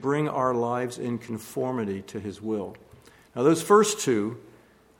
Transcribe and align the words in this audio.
bring 0.00 0.28
our 0.28 0.54
lives 0.54 0.96
in 0.96 1.18
conformity 1.18 2.02
to 2.02 2.20
his 2.20 2.40
will. 2.40 2.76
Now, 3.34 3.42
those 3.42 3.60
first 3.60 3.98
two 3.98 4.38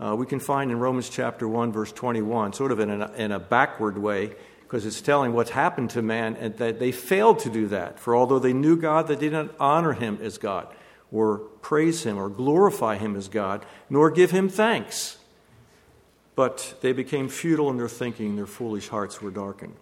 uh, 0.01 0.17
we 0.17 0.27
can 0.27 0.41
find 0.41 0.73
in 0.73 0.81
Romans 0.81 1.09
chapter 1.09 1.47
1, 1.47 1.71
verse 1.71 1.93
21, 1.93 2.53
sort 2.53 2.73
of 2.73 2.81
in 2.81 2.91
a, 2.91 3.13
in 3.13 3.31
a 3.31 3.39
backward 3.39 3.97
way, 3.97 4.35
because 4.63 4.85
it's 4.85 5.01
telling 5.01 5.35
what's 5.35 5.51
happened 5.51 5.91
to 5.91 6.03
man 6.03 6.35
and 6.35 6.57
that 6.57 6.81
they 6.81 6.91
failed 6.91 7.39
to 7.41 7.49
do 7.49 7.69
that. 7.69 8.01
For 8.01 8.17
although 8.17 8.41
they 8.41 8.53
knew 8.53 8.77
God, 8.77 9.07
they 9.07 9.15
did 9.15 9.31
not 9.31 9.55
honor 9.61 9.93
him 9.93 10.19
as 10.21 10.37
God, 10.37 10.67
or 11.13 11.39
praise 11.39 12.03
him, 12.03 12.19
or 12.19 12.29
glorify 12.29 12.97
him 12.97 13.15
as 13.15 13.29
God, 13.29 13.65
nor 13.89 14.11
give 14.11 14.33
him 14.33 14.49
thanks. 14.49 15.19
But 16.35 16.75
they 16.81 16.93
became 16.93 17.29
futile 17.29 17.71
in 17.71 17.77
their 17.77 17.89
thinking, 17.89 18.35
their 18.35 18.47
foolish 18.47 18.89
hearts 18.89 19.23
were 19.23 19.31
darkened. 19.31 19.77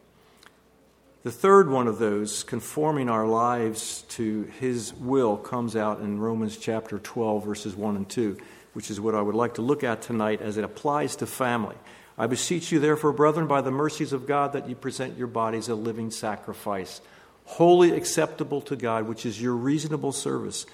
The 1.27 1.33
third 1.33 1.69
one 1.69 1.89
of 1.89 1.99
those, 1.99 2.45
conforming 2.45 3.09
our 3.09 3.27
lives 3.27 4.03
to 4.11 4.45
His 4.61 4.95
will, 4.95 5.37
comes 5.37 5.75
out 5.75 5.99
in 5.99 6.21
Romans 6.21 6.57
chapter 6.57 7.01
12, 7.01 7.45
verses 7.45 7.75
1 7.75 7.97
and 7.97 8.09
2, 8.09 8.39
which 8.75 8.93
is 8.93 9.01
what 9.01 9.17
I 9.17 9.23
would 9.23 9.34
like 9.34 9.55
to 9.55 9.61
look 9.61 9.83
at 9.83 10.03
tonight 10.03 10.41
as 10.41 10.57
it 10.57 10.62
applies 10.62 11.17
to 11.17 11.27
family. 11.27 11.75
I 12.17 12.29
beseech 12.29 12.70
you, 12.70 12.79
therefore, 12.79 13.12
brethren, 13.12 13.48
by 13.48 13.61
the 13.61 13.73
mercies 13.73 14.12
of 14.12 14.29
God, 14.29 14.53
that 14.53 14.69
you 14.69 14.77
present 14.77 15.19
your 15.19 15.27
bodies 15.27 15.69
a 15.69 15.75
living 15.75 16.12
sacrifice, 16.12 17.01
wholly 17.45 17.91
acceptable 17.91 18.61
to 18.61 18.77
God, 18.77 19.09
which 19.09 19.27
is 19.27 19.43
your 19.43 19.55
reasonable 19.55 20.12
service. 20.12 20.65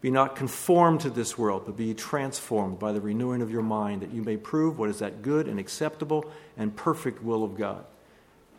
Be 0.00 0.10
not 0.10 0.34
conformed 0.34 1.02
to 1.02 1.10
this 1.10 1.38
world, 1.38 1.62
but 1.66 1.76
be 1.76 1.94
transformed 1.94 2.80
by 2.80 2.90
the 2.90 3.00
renewing 3.00 3.42
of 3.42 3.52
your 3.52 3.62
mind, 3.62 4.02
that 4.02 4.10
you 4.10 4.24
may 4.24 4.36
prove 4.36 4.76
what 4.76 4.90
is 4.90 4.98
that 4.98 5.22
good 5.22 5.46
and 5.46 5.60
acceptable 5.60 6.28
and 6.56 6.74
perfect 6.74 7.22
will 7.22 7.44
of 7.44 7.56
God. 7.56 7.84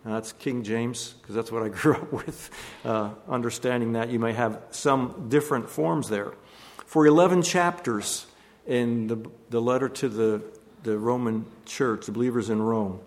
Now, 0.04 0.14
that's 0.16 0.32
King 0.32 0.64
James, 0.64 1.14
because 1.22 1.36
that's 1.36 1.52
what 1.52 1.64
I 1.64 1.70
grew 1.82 1.96
up 1.96 2.12
with. 2.12 2.50
Uh, 2.84 3.12
understanding 3.28 3.94
that, 3.94 4.10
you 4.10 4.20
may 4.20 4.34
have 4.34 4.60
some 4.72 5.28
different 5.30 5.70
forms 5.70 6.10
there. 6.10 6.34
For 6.86 7.06
11 7.06 7.44
chapters 7.44 8.26
in 8.66 9.08
the, 9.08 9.30
the 9.50 9.62
letter 9.62 9.90
to 9.90 10.10
the, 10.10 10.42
the 10.84 10.98
Roman 10.98 11.46
church, 11.66 12.08
the 12.08 12.12
believers 12.12 12.50
in 12.50 12.62
Rome, 12.62 13.00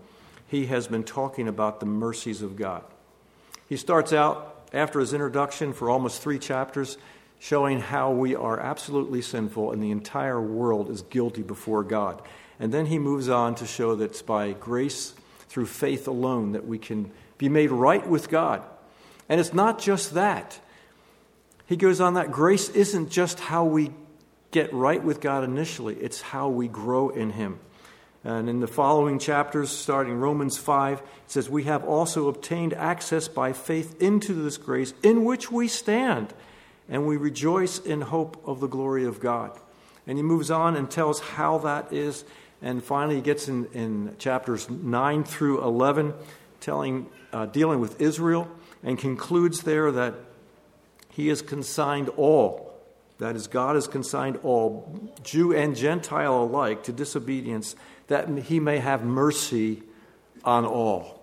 he 0.46 0.66
has 0.66 0.86
been 0.86 1.04
talking 1.04 1.48
about 1.48 1.80
the 1.80 1.86
mercies 1.86 2.42
of 2.42 2.56
God. 2.56 2.84
He 3.68 3.76
starts 3.76 4.12
out 4.12 4.68
after 4.72 5.00
his 5.00 5.12
introduction 5.12 5.72
for 5.72 5.90
almost 5.90 6.22
three 6.22 6.38
chapters 6.38 6.96
showing 7.38 7.80
how 7.80 8.10
we 8.10 8.34
are 8.34 8.58
absolutely 8.58 9.20
sinful 9.20 9.72
and 9.72 9.82
the 9.82 9.90
entire 9.90 10.40
world 10.40 10.90
is 10.90 11.02
guilty 11.02 11.42
before 11.42 11.82
God. 11.82 12.22
And 12.58 12.72
then 12.72 12.86
he 12.86 12.98
moves 12.98 13.28
on 13.28 13.54
to 13.56 13.66
show 13.66 13.94
that 13.96 14.04
it's 14.04 14.22
by 14.22 14.52
grace 14.52 15.14
through 15.54 15.66
faith 15.66 16.08
alone 16.08 16.50
that 16.50 16.66
we 16.66 16.76
can 16.76 17.08
be 17.38 17.48
made 17.48 17.70
right 17.70 18.04
with 18.08 18.28
God. 18.28 18.60
And 19.28 19.38
it's 19.38 19.54
not 19.54 19.78
just 19.78 20.14
that. 20.14 20.58
He 21.66 21.76
goes 21.76 22.00
on 22.00 22.14
that 22.14 22.32
grace 22.32 22.68
isn't 22.70 23.08
just 23.08 23.38
how 23.38 23.64
we 23.64 23.92
get 24.50 24.72
right 24.74 25.00
with 25.00 25.20
God 25.20 25.44
initially, 25.44 25.94
it's 25.94 26.20
how 26.20 26.48
we 26.48 26.66
grow 26.66 27.08
in 27.10 27.30
Him. 27.30 27.60
And 28.24 28.48
in 28.48 28.58
the 28.58 28.66
following 28.66 29.20
chapters, 29.20 29.70
starting 29.70 30.14
Romans 30.14 30.58
5, 30.58 30.98
it 30.98 31.04
says, 31.28 31.48
We 31.48 31.62
have 31.64 31.84
also 31.84 32.26
obtained 32.26 32.74
access 32.74 33.28
by 33.28 33.52
faith 33.52 34.02
into 34.02 34.34
this 34.34 34.56
grace 34.56 34.92
in 35.04 35.24
which 35.24 35.52
we 35.52 35.68
stand, 35.68 36.34
and 36.88 37.06
we 37.06 37.16
rejoice 37.16 37.78
in 37.78 38.00
hope 38.00 38.42
of 38.44 38.58
the 38.58 38.66
glory 38.66 39.04
of 39.04 39.20
God. 39.20 39.56
And 40.04 40.18
he 40.18 40.24
moves 40.24 40.50
on 40.50 40.74
and 40.74 40.90
tells 40.90 41.20
how 41.20 41.58
that 41.58 41.92
is 41.92 42.24
and 42.64 42.82
finally, 42.82 43.16
he 43.16 43.20
gets 43.20 43.46
in, 43.46 43.66
in 43.74 44.16
chapters 44.18 44.70
9 44.70 45.24
through 45.24 45.62
11, 45.62 46.14
telling, 46.60 47.10
uh, 47.30 47.44
dealing 47.44 47.78
with 47.78 48.00
Israel, 48.00 48.48
and 48.82 48.98
concludes 48.98 49.64
there 49.64 49.92
that 49.92 50.14
he 51.10 51.28
has 51.28 51.42
consigned 51.42 52.08
all, 52.16 52.74
that 53.18 53.36
is, 53.36 53.48
God 53.48 53.74
has 53.74 53.86
consigned 53.86 54.38
all, 54.42 55.12
Jew 55.22 55.54
and 55.54 55.76
Gentile 55.76 56.44
alike, 56.44 56.84
to 56.84 56.92
disobedience, 56.92 57.76
that 58.06 58.30
he 58.30 58.60
may 58.60 58.78
have 58.78 59.04
mercy 59.04 59.82
on 60.42 60.64
all. 60.64 61.22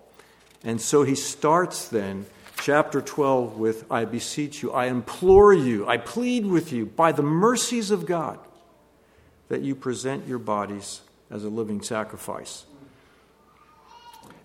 And 0.64 0.80
so 0.80 1.02
he 1.02 1.16
starts 1.16 1.88
then 1.88 2.28
chapter 2.58 3.02
12 3.02 3.58
with 3.58 3.92
I 3.92 4.06
beseech 4.06 4.62
you, 4.62 4.74
I 4.74 4.86
implore 4.86 5.54
you, 5.54 5.88
I 5.88 5.98
plead 5.98 6.46
with 6.46 6.72
you, 6.72 6.86
by 6.86 7.12
the 7.12 7.24
mercies 7.24 7.90
of 7.90 8.06
God, 8.06 8.38
that 9.50 9.62
you 9.62 9.74
present 9.74 10.28
your 10.28 10.38
bodies 10.38 11.02
as 11.32 11.44
a 11.44 11.50
living 11.50 11.82
sacrifice. 11.82 12.66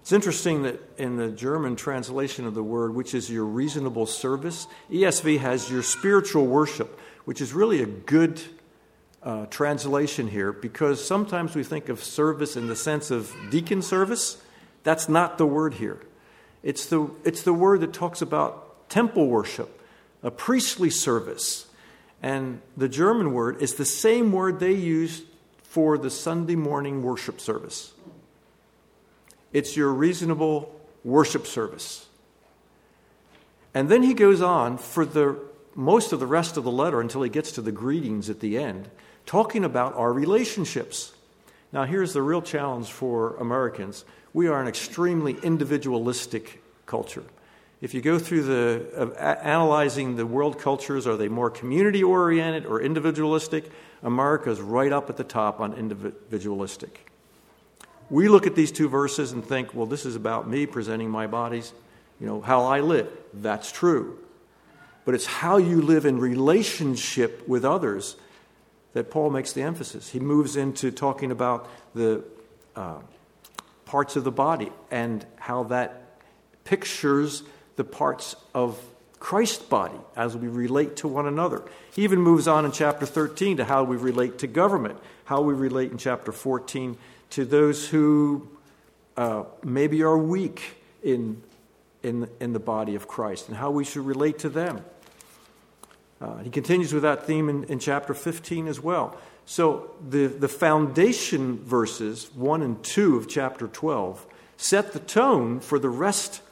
It's 0.00 0.12
interesting 0.12 0.62
that 0.62 0.80
in 0.98 1.16
the 1.16 1.30
German 1.30 1.74
translation 1.74 2.46
of 2.46 2.54
the 2.54 2.62
word, 2.62 2.94
which 2.94 3.12
is 3.12 3.28
your 3.28 3.44
reasonable 3.44 4.06
service, 4.06 4.68
ESV 4.88 5.40
has 5.40 5.68
your 5.68 5.82
spiritual 5.82 6.46
worship, 6.46 7.00
which 7.24 7.40
is 7.40 7.52
really 7.52 7.82
a 7.82 7.86
good 7.86 8.40
uh, 9.24 9.46
translation 9.46 10.28
here 10.28 10.52
because 10.52 11.04
sometimes 11.04 11.56
we 11.56 11.64
think 11.64 11.88
of 11.88 12.04
service 12.04 12.56
in 12.56 12.68
the 12.68 12.76
sense 12.76 13.10
of 13.10 13.34
deacon 13.50 13.82
service. 13.82 14.40
That's 14.84 15.08
not 15.08 15.38
the 15.38 15.46
word 15.46 15.74
here. 15.74 16.00
It's 16.62 16.86
the, 16.86 17.10
it's 17.24 17.42
the 17.42 17.52
word 17.52 17.80
that 17.80 17.92
talks 17.92 18.22
about 18.22 18.88
temple 18.88 19.26
worship, 19.26 19.80
a 20.22 20.30
priestly 20.30 20.90
service. 20.90 21.66
And 22.22 22.60
the 22.76 22.88
German 22.88 23.32
word 23.32 23.60
is 23.60 23.74
the 23.74 23.84
same 23.84 24.30
word 24.30 24.60
they 24.60 24.74
use 24.74 25.22
for 25.76 25.98
the 25.98 26.08
Sunday 26.08 26.56
morning 26.56 27.02
worship 27.02 27.38
service. 27.38 27.92
It's 29.52 29.76
your 29.76 29.92
reasonable 29.92 30.74
worship 31.04 31.46
service. 31.46 32.06
And 33.74 33.90
then 33.90 34.02
he 34.02 34.14
goes 34.14 34.40
on 34.40 34.78
for 34.78 35.04
the 35.04 35.38
most 35.74 36.14
of 36.14 36.18
the 36.18 36.26
rest 36.26 36.56
of 36.56 36.64
the 36.64 36.70
letter 36.70 36.98
until 36.98 37.20
he 37.20 37.28
gets 37.28 37.52
to 37.52 37.60
the 37.60 37.72
greetings 37.72 38.30
at 38.30 38.40
the 38.40 38.56
end, 38.56 38.88
talking 39.26 39.66
about 39.66 39.92
our 39.96 40.14
relationships. 40.14 41.12
Now, 41.74 41.84
here's 41.84 42.14
the 42.14 42.22
real 42.22 42.40
challenge 42.40 42.90
for 42.90 43.36
Americans 43.36 44.06
we 44.32 44.48
are 44.48 44.62
an 44.62 44.68
extremely 44.68 45.36
individualistic 45.42 46.62
culture. 46.86 47.24
If 47.82 47.92
you 47.92 48.00
go 48.00 48.18
through 48.18 48.44
the 48.44 49.12
uh, 49.12 49.22
analyzing 49.42 50.16
the 50.16 50.24
world 50.24 50.58
cultures, 50.58 51.06
are 51.06 51.18
they 51.18 51.28
more 51.28 51.50
community 51.50 52.02
oriented 52.02 52.64
or 52.64 52.80
individualistic? 52.80 53.70
America's 54.02 54.60
right 54.60 54.92
up 54.92 55.10
at 55.10 55.16
the 55.16 55.24
top 55.24 55.60
on 55.60 55.74
individualistic. 55.74 57.10
We 58.08 58.28
look 58.28 58.46
at 58.46 58.54
these 58.54 58.70
two 58.70 58.88
verses 58.88 59.32
and 59.32 59.44
think, 59.44 59.74
well, 59.74 59.86
this 59.86 60.06
is 60.06 60.14
about 60.14 60.48
me 60.48 60.66
presenting 60.66 61.10
my 61.10 61.26
bodies, 61.26 61.72
you 62.20 62.26
know, 62.26 62.40
how 62.40 62.64
I 62.64 62.80
live. 62.80 63.08
That's 63.34 63.72
true. 63.72 64.18
But 65.04 65.14
it's 65.14 65.26
how 65.26 65.56
you 65.56 65.82
live 65.82 66.06
in 66.06 66.18
relationship 66.18 67.46
with 67.48 67.64
others 67.64 68.16
that 68.92 69.10
Paul 69.10 69.30
makes 69.30 69.52
the 69.52 69.62
emphasis. 69.62 70.10
He 70.10 70.20
moves 70.20 70.56
into 70.56 70.90
talking 70.90 71.30
about 71.30 71.68
the 71.94 72.24
uh, 72.74 73.00
parts 73.84 74.16
of 74.16 74.24
the 74.24 74.32
body 74.32 74.70
and 74.90 75.24
how 75.36 75.64
that 75.64 76.20
pictures 76.64 77.42
the 77.76 77.84
parts 77.84 78.36
of 78.54 78.80
Christ's 79.18 79.62
body 79.62 79.98
as 80.14 80.36
we 80.36 80.48
relate 80.48 80.96
to 80.96 81.08
one 81.08 81.26
another. 81.26 81.62
He 81.94 82.04
even 82.04 82.20
moves 82.20 82.46
on 82.46 82.64
in 82.64 82.72
chapter 82.72 83.06
13 83.06 83.58
to 83.58 83.64
how 83.64 83.84
we 83.84 83.96
relate 83.96 84.38
to 84.38 84.46
government, 84.46 84.98
how 85.24 85.40
we 85.40 85.54
relate 85.54 85.90
in 85.90 85.98
chapter 85.98 86.32
14 86.32 86.96
to 87.30 87.44
those 87.44 87.88
who 87.88 88.48
uh, 89.16 89.44
maybe 89.64 90.02
are 90.02 90.18
weak 90.18 90.76
in, 91.02 91.42
in, 92.02 92.28
in 92.40 92.52
the 92.52 92.60
body 92.60 92.94
of 92.94 93.08
Christ 93.08 93.48
and 93.48 93.56
how 93.56 93.70
we 93.70 93.84
should 93.84 94.04
relate 94.04 94.38
to 94.40 94.48
them. 94.48 94.84
Uh, 96.20 96.38
he 96.38 96.50
continues 96.50 96.92
with 96.92 97.02
that 97.02 97.26
theme 97.26 97.48
in, 97.48 97.64
in 97.64 97.78
chapter 97.78 98.14
15 98.14 98.68
as 98.68 98.80
well. 98.80 99.16
So 99.44 99.90
the, 100.06 100.26
the 100.26 100.48
foundation 100.48 101.58
verses 101.64 102.30
1 102.34 102.62
and 102.62 102.82
2 102.82 103.16
of 103.16 103.28
chapter 103.28 103.68
12 103.68 104.26
set 104.56 104.92
the 104.92 104.98
tone 104.98 105.60
for 105.60 105.78
the 105.78 105.88
rest 105.88 106.42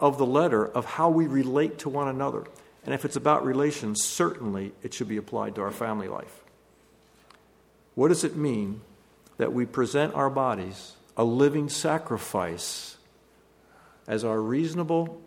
of 0.00 0.18
the 0.18 0.26
letter 0.26 0.66
of 0.66 0.84
how 0.84 1.10
we 1.10 1.26
relate 1.26 1.78
to 1.80 1.88
one 1.88 2.08
another. 2.08 2.44
And 2.84 2.94
if 2.94 3.04
it's 3.04 3.16
about 3.16 3.44
relations, 3.44 4.02
certainly 4.02 4.72
it 4.82 4.94
should 4.94 5.08
be 5.08 5.18
applied 5.18 5.54
to 5.56 5.62
our 5.62 5.70
family 5.70 6.08
life. 6.08 6.42
What 7.94 8.08
does 8.08 8.24
it 8.24 8.34
mean 8.34 8.80
that 9.36 9.52
we 9.52 9.66
present 9.66 10.14
our 10.14 10.30
bodies 10.30 10.94
a 11.16 11.24
living 11.24 11.68
sacrifice 11.68 12.96
as 14.08 14.24
our 14.24 14.40
reasonable, 14.40 15.20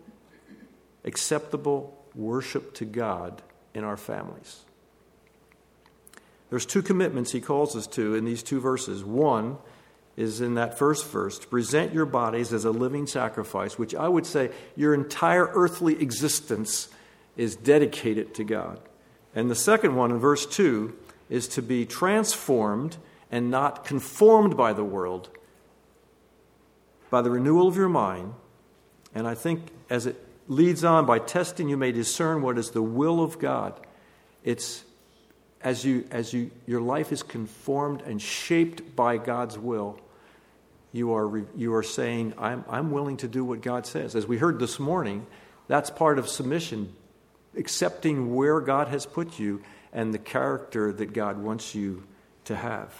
acceptable 1.04 1.96
worship 2.14 2.74
to 2.74 2.84
God 2.84 3.42
in 3.74 3.84
our 3.84 3.96
families? 3.96 4.62
There's 6.50 6.66
two 6.66 6.82
commitments 6.82 7.32
he 7.32 7.40
calls 7.40 7.76
us 7.76 7.86
to 7.88 8.14
in 8.14 8.24
these 8.24 8.42
two 8.42 8.60
verses. 8.60 9.04
One, 9.04 9.58
is 10.16 10.40
in 10.40 10.54
that 10.54 10.78
first 10.78 11.06
verse 11.08 11.38
to 11.38 11.46
present 11.46 11.92
your 11.92 12.06
bodies 12.06 12.52
as 12.52 12.64
a 12.64 12.70
living 12.70 13.06
sacrifice, 13.06 13.78
which 13.78 13.94
I 13.94 14.08
would 14.08 14.26
say 14.26 14.50
your 14.76 14.94
entire 14.94 15.50
earthly 15.52 16.00
existence 16.00 16.88
is 17.36 17.56
dedicated 17.56 18.34
to 18.34 18.44
God. 18.44 18.80
And 19.34 19.50
the 19.50 19.56
second 19.56 19.96
one 19.96 20.12
in 20.12 20.18
verse 20.18 20.46
2 20.46 20.94
is 21.28 21.48
to 21.48 21.62
be 21.62 21.84
transformed 21.84 22.96
and 23.30 23.50
not 23.50 23.84
conformed 23.84 24.56
by 24.56 24.72
the 24.72 24.84
world 24.84 25.30
by 27.14 27.22
the 27.22 27.30
renewal 27.30 27.68
of 27.68 27.76
your 27.76 27.88
mind. 27.88 28.34
And 29.14 29.28
I 29.28 29.36
think 29.36 29.68
as 29.88 30.06
it 30.06 30.20
leads 30.48 30.82
on, 30.82 31.06
by 31.06 31.20
testing, 31.20 31.68
you 31.68 31.76
may 31.76 31.92
discern 31.92 32.42
what 32.42 32.58
is 32.58 32.72
the 32.72 32.82
will 32.82 33.22
of 33.22 33.38
God. 33.38 33.78
It's 34.42 34.82
as 35.60 35.84
you 35.84 36.08
as 36.10 36.32
you 36.32 36.50
your 36.66 36.80
life 36.80 37.12
is 37.12 37.22
conformed 37.22 38.02
and 38.02 38.20
shaped 38.20 38.96
by 38.96 39.18
God's 39.18 39.56
will, 39.56 40.00
you 40.94 41.12
are 41.12 41.44
you 41.56 41.74
are 41.74 41.82
saying, 41.82 42.34
I'm 42.38 42.64
I'm 42.68 42.92
willing 42.92 43.16
to 43.18 43.28
do 43.28 43.44
what 43.44 43.62
God 43.62 43.84
says. 43.84 44.14
As 44.14 44.28
we 44.28 44.38
heard 44.38 44.60
this 44.60 44.78
morning, 44.78 45.26
that's 45.66 45.90
part 45.90 46.20
of 46.20 46.28
submission, 46.28 46.94
accepting 47.56 48.36
where 48.36 48.60
God 48.60 48.86
has 48.86 49.04
put 49.04 49.40
you 49.40 49.60
and 49.92 50.14
the 50.14 50.20
character 50.20 50.92
that 50.92 51.12
God 51.12 51.38
wants 51.38 51.74
you 51.74 52.04
to 52.44 52.54
have. 52.54 52.94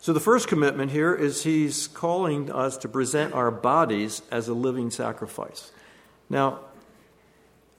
So, 0.00 0.12
the 0.12 0.18
first 0.18 0.48
commitment 0.48 0.90
here 0.90 1.14
is 1.14 1.44
he's 1.44 1.86
calling 1.86 2.50
us 2.50 2.76
to 2.78 2.88
present 2.88 3.32
our 3.32 3.52
bodies 3.52 4.20
as 4.32 4.48
a 4.48 4.54
living 4.54 4.90
sacrifice. 4.90 5.70
Now, 6.28 6.58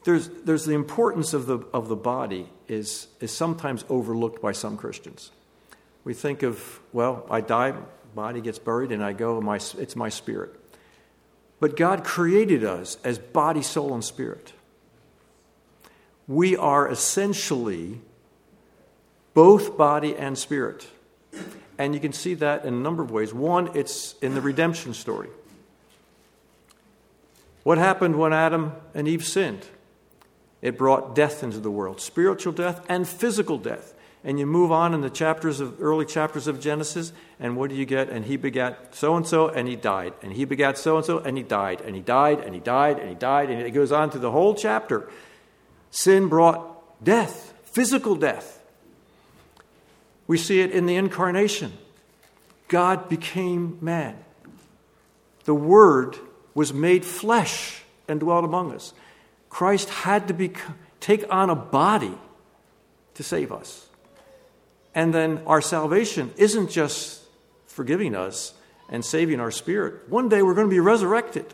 there's, 0.06 0.30
there's 0.30 0.64
the 0.64 0.74
importance 0.74 1.34
of 1.34 1.48
the, 1.48 1.60
of 1.74 1.90
the 1.90 1.98
body 1.98 2.48
is, 2.70 3.08
is 3.20 3.34
sometimes 3.34 3.84
overlooked 3.90 4.42
by 4.42 4.54
some 4.54 4.78
Christians. 4.78 5.32
We 6.04 6.14
think 6.14 6.44
of, 6.44 6.80
well, 6.92 7.26
I 7.30 7.42
die, 7.42 7.74
body 8.14 8.42
gets 8.42 8.60
buried, 8.60 8.92
and 8.92 9.04
I 9.04 9.14
go, 9.14 9.40
my, 9.42 9.56
it's 9.56 9.96
my 9.96 10.10
spirit. 10.10 10.60
But 11.60 11.78
God 11.78 12.04
created 12.04 12.64
us 12.64 12.98
as 13.04 13.18
body, 13.18 13.62
soul, 13.62 13.94
and 13.94 14.04
spirit. 14.04 14.54
We 16.28 16.58
are 16.58 16.90
essentially 16.90 18.02
both 19.34 19.78
body 19.78 20.16
and 20.16 20.38
spirit. 20.38 20.88
And 21.78 21.94
you 21.94 22.00
can 22.00 22.14
see 22.14 22.34
that 22.36 22.66
in 22.66 22.74
a 22.74 22.78
number 22.78 23.02
of 23.02 23.12
ways. 23.12 23.34
One, 23.34 23.76
it's 23.76 24.16
in 24.22 24.36
the 24.36 24.42
redemption 24.42 24.94
story. 24.94 25.30
What 27.64 27.78
happened 27.78 28.18
when 28.18 28.34
Adam 28.34 28.74
and 28.94 29.08
Eve 29.08 29.26
sinned? 29.26 29.66
It 30.62 30.78
brought 30.78 31.16
death 31.16 31.44
into 31.44 31.60
the 31.60 31.72
world, 31.72 32.00
spiritual 32.00 32.54
death 32.54 32.86
and 32.88 33.08
physical 33.08 33.58
death. 33.58 33.94
And 34.24 34.40
you 34.40 34.46
move 34.46 34.72
on 34.72 34.94
in 34.94 35.02
the 35.02 35.10
chapters 35.10 35.60
of 35.60 35.82
early 35.82 36.06
chapters 36.06 36.48
of 36.48 36.62
Genesis, 36.62 37.12
and 37.40 37.58
what 37.58 37.70
do 37.70 37.76
you 37.76 37.86
get? 37.86 38.10
And 38.10 38.26
he 38.26 38.38
begat 38.38 38.96
so 38.96 39.16
and 39.18 39.28
so, 39.28 39.50
and 39.50 39.68
he 39.68 39.76
died. 39.76 40.14
And 40.22 40.32
he 40.32 40.46
begat 40.46 40.78
so 40.78 40.96
and 40.98 41.06
so, 41.06 41.20
and 41.20 41.38
he 41.38 41.44
died. 41.44 41.82
And 41.82 41.94
he 41.96 42.02
died, 42.02 42.40
and 42.40 42.54
he 42.54 42.62
died, 42.62 43.00
and 43.00 43.10
he 43.10 43.16
died, 43.16 43.50
and 43.50 43.62
it 43.62 43.72
goes 43.72 43.92
on 43.92 44.12
through 44.12 44.22
the 44.22 44.32
whole 44.32 44.56
chapter. 44.56 45.10
Sin 45.92 46.30
brought 46.30 47.04
death, 47.04 47.54
physical 47.66 48.16
death. 48.16 48.64
We 50.26 50.38
see 50.38 50.62
it 50.62 50.72
in 50.72 50.86
the 50.86 50.96
incarnation. 50.96 51.74
God 52.70 53.10
became 53.10 53.78
man. 53.82 54.16
The 55.44 55.54
Word 55.54 56.18
was 56.54 56.74
made 56.74 57.04
flesh 57.04 57.84
and 58.08 58.22
dwelt 58.22 58.46
among 58.46 58.72
us. 58.72 58.94
Christ 59.50 59.90
had 59.90 60.30
to 60.30 60.34
be, 60.34 60.54
take 61.00 61.26
on 61.30 61.50
a 61.50 61.56
body 61.56 62.18
to 63.16 63.24
save 63.24 63.52
us. 63.52 63.90
And 64.96 65.14
then 65.14 65.42
our 65.48 65.62
salvation 65.62 66.32
isn't 66.38 66.70
just 66.70 67.22
forgiving 67.68 68.16
us 68.16 68.54
and 68.90 69.04
saving 69.04 69.40
our 69.40 69.52
spirit. 69.52 70.08
One 70.10 70.30
day 70.30 70.42
we're 70.42 70.54
going 70.54 70.68
to 70.68 70.74
be 70.74 70.80
resurrected 70.80 71.46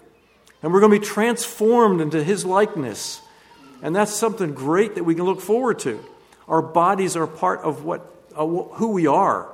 and 0.62 0.74
we're 0.74 0.82
going 0.82 0.92
to 0.92 1.00
be 1.00 1.06
transformed 1.06 2.02
into 2.02 2.24
His 2.24 2.46
likeness. 2.46 3.22
And 3.82 3.96
that's 3.96 4.14
something 4.14 4.54
great 4.54 4.96
that 4.96 5.04
we 5.04 5.16
can 5.16 5.24
look 5.24 5.40
forward 5.40 5.80
to. 5.80 6.04
Our 6.48 6.62
bodies 6.62 7.16
are 7.16 7.28
part 7.28 7.62
of 7.62 7.86
what, 7.86 8.02
uh, 8.36 8.46
who 8.46 8.92
we 8.92 9.08
are. 9.08 9.48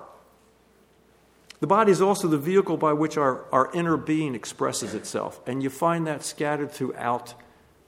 The 1.60 1.68
body 1.68 1.92
is 1.92 2.02
also 2.02 2.28
the 2.28 2.38
vehicle 2.38 2.78
by 2.78 2.94
which 2.94 3.18
our, 3.18 3.46
our 3.52 3.72
inner 3.74 3.98
being 3.98 4.36
expresses 4.36 4.94
itself. 4.94 5.40
And 5.48 5.62
you 5.62 5.70
find 5.70 6.08
that 6.08 6.24
scattered 6.24 6.72
throughout 6.72 7.34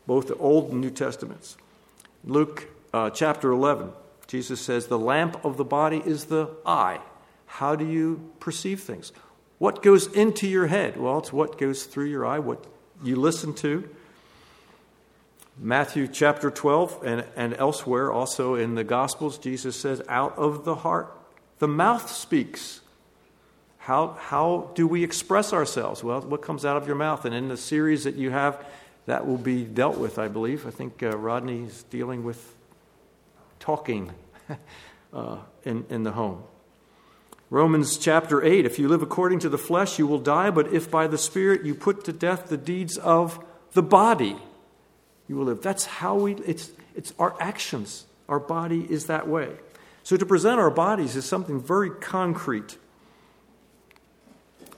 both 0.05 0.27
the 0.27 0.35
Old 0.35 0.71
and 0.71 0.81
New 0.81 0.89
Testaments. 0.89 1.57
Luke 2.23 2.67
uh, 2.93 3.09
chapter 3.09 3.51
11, 3.51 3.89
Jesus 4.27 4.61
says, 4.61 4.87
The 4.87 4.99
lamp 4.99 5.43
of 5.43 5.57
the 5.57 5.65
body 5.65 6.01
is 6.05 6.25
the 6.25 6.49
eye. 6.65 6.99
How 7.45 7.75
do 7.75 7.85
you 7.85 8.31
perceive 8.39 8.81
things? 8.81 9.11
What 9.57 9.81
goes 9.81 10.07
into 10.07 10.47
your 10.47 10.67
head? 10.67 10.97
Well, 10.97 11.19
it's 11.19 11.33
what 11.33 11.57
goes 11.57 11.85
through 11.85 12.05
your 12.05 12.25
eye, 12.25 12.39
what 12.39 12.65
you 13.03 13.15
listen 13.15 13.53
to. 13.55 13.89
Matthew 15.59 16.07
chapter 16.07 16.51
12 16.51 17.03
and, 17.03 17.25
and 17.35 17.55
elsewhere, 17.55 18.11
also 18.11 18.53
in 18.53 18.75
the 18.75 18.83
Gospels, 18.83 19.39
Jesus 19.39 19.75
says, 19.75 20.01
Out 20.07 20.37
of 20.37 20.65
the 20.65 20.75
heart, 20.75 21.11
the 21.57 21.67
mouth 21.67 22.11
speaks. 22.11 22.81
How, 23.79 24.17
how 24.19 24.71
do 24.75 24.85
we 24.85 25.03
express 25.03 25.53
ourselves? 25.53 26.03
Well, 26.03 26.21
what 26.21 26.41
comes 26.41 26.65
out 26.65 26.75
of 26.77 26.85
your 26.85 26.97
mouth? 26.97 27.25
And 27.25 27.33
in 27.33 27.47
the 27.47 27.57
series 27.57 28.03
that 28.03 28.15
you 28.15 28.29
have, 28.31 28.63
that 29.05 29.25
will 29.25 29.37
be 29.37 29.63
dealt 29.63 29.97
with, 29.97 30.19
I 30.19 30.27
believe. 30.27 30.67
I 30.67 30.71
think 30.71 31.01
uh, 31.01 31.17
Rodney 31.17 31.63
is 31.63 31.83
dealing 31.83 32.23
with 32.23 32.56
talking 33.59 34.11
uh, 35.13 35.37
in, 35.63 35.85
in 35.89 36.03
the 36.03 36.11
home. 36.11 36.43
Romans 37.49 37.97
chapter 37.97 38.43
8 38.43 38.65
If 38.65 38.77
you 38.77 38.87
live 38.87 39.01
according 39.01 39.39
to 39.39 39.49
the 39.49 39.57
flesh, 39.57 39.97
you 39.97 40.07
will 40.07 40.19
die, 40.19 40.49
but 40.49 40.73
if 40.73 40.91
by 40.91 41.07
the 41.07 41.17
Spirit 41.17 41.63
you 41.65 41.73
put 41.73 42.03
to 42.05 42.13
death 42.13 42.49
the 42.49 42.57
deeds 42.57 42.97
of 42.97 43.43
the 43.73 43.83
body, 43.83 44.35
you 45.27 45.35
will 45.35 45.45
live. 45.45 45.61
That's 45.61 45.85
how 45.85 46.15
we, 46.15 46.33
it's, 46.45 46.71
it's 46.95 47.13
our 47.19 47.35
actions. 47.39 48.05
Our 48.27 48.39
body 48.39 48.85
is 48.89 49.05
that 49.05 49.27
way. 49.27 49.49
So 50.03 50.17
to 50.17 50.25
present 50.25 50.59
our 50.59 50.71
bodies 50.71 51.15
is 51.15 51.25
something 51.25 51.61
very 51.61 51.89
concrete. 51.89 52.77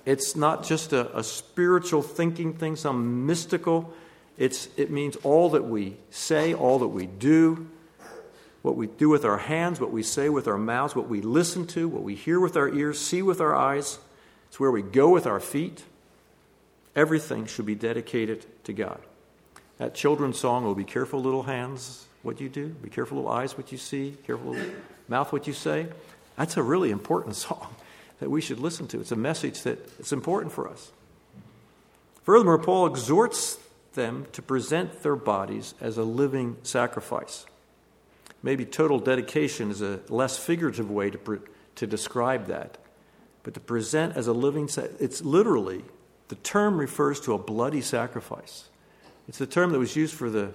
It's 0.06 0.36
not 0.36 0.64
just 0.64 0.94
a, 0.94 1.18
a 1.18 1.24
spiritual 1.24 2.02
thinking 2.02 2.54
thing, 2.54 2.76
some 2.76 3.26
mystical. 3.26 3.94
It's, 4.38 4.70
it 4.78 4.90
means 4.90 5.16
all 5.18 5.50
that 5.50 5.66
we 5.66 5.98
say, 6.10 6.54
all 6.54 6.80
that 6.80 6.88
we 6.88 7.06
do, 7.06 7.68
what 8.61 8.75
we 8.75 8.88
do 8.88 9.09
with 9.09 9.25
our 9.25 9.38
hands, 9.38 9.79
what 9.79 9.91
we 9.91 10.03
say 10.03 10.29
with 10.29 10.47
our 10.47 10.57
mouths, 10.57 10.95
what 10.95 11.07
we 11.07 11.21
listen 11.21 11.65
to, 11.67 11.88
what 11.88 12.03
we 12.03 12.15
hear 12.15 12.39
with 12.39 12.57
our 12.57 12.69
ears, 12.69 13.00
see 13.00 13.21
with 13.21 13.39
our 13.39 13.56
eyes. 13.56 14.00
It's 14.50 14.59
where 14.59 14.71
we 14.71 14.81
go 14.81 15.09
with 15.09 15.25
our 15.25 15.39
feet. 15.39 15.83
Everything 16.95 17.45
should 17.45 17.65
be 17.65 17.75
dedicated 17.75 18.45
to 18.65 18.73
God. 18.73 19.00
That 19.77 19.94
children's 19.94 20.38
song, 20.38 20.65
Oh, 20.65 20.75
be 20.75 20.83
careful, 20.83 21.21
little 21.21 21.44
hands, 21.44 22.06
what 22.21 22.41
you 22.41 22.50
do. 22.50 22.67
Be 22.67 22.89
careful, 22.89 23.17
little 23.17 23.31
eyes, 23.31 23.56
what 23.57 23.71
you 23.71 23.77
see. 23.77 24.17
Careful, 24.25 24.51
little 24.51 24.71
mouth, 25.07 25.31
what 25.31 25.47
you 25.47 25.53
say. 25.53 25.88
That's 26.35 26.57
a 26.57 26.63
really 26.63 26.91
important 26.91 27.35
song 27.47 27.73
that 28.19 28.29
we 28.29 28.41
should 28.41 28.59
listen 28.59 28.88
to. 28.89 29.00
It's 29.00 29.13
a 29.13 29.15
message 29.15 29.61
that 29.63 29.79
it's 30.00 30.11
important 30.11 30.51
for 30.51 30.67
us. 30.67 30.91
Furthermore, 32.23 32.59
Paul 32.59 32.88
exhorts 32.88 33.57
them 33.94 34.27
to 34.33 34.41
present 34.41 35.01
their 35.01 35.15
bodies 35.15 35.73
as 35.79 35.97
a 35.97 36.03
living 36.03 36.57
sacrifice. 36.63 37.45
Maybe 38.41 38.65
total 38.65 39.00
dedication 39.00 39.71
is 39.71 39.81
a 39.81 39.99
less 40.09 40.37
figurative 40.37 40.90
way 40.90 41.09
to, 41.09 41.18
pre- 41.18 41.40
to 41.75 41.87
describe 41.87 42.47
that. 42.47 42.78
But 43.44 43.54
to 43.54 43.59
present 43.59 44.16
as 44.16 44.28
a 44.28 44.33
living, 44.33 44.69
it's 44.99 45.21
literally, 45.21 45.83
the 46.30 46.35
term 46.35 46.78
refers 46.78 47.19
to 47.21 47.33
a 47.33 47.37
bloody 47.37 47.81
sacrifice. 47.81 48.69
It's 49.28 49.37
the 49.37 49.47
term 49.47 49.71
that 49.71 49.80
was 49.80 49.95
used 49.95 50.14
for 50.14 50.30
the, 50.30 50.54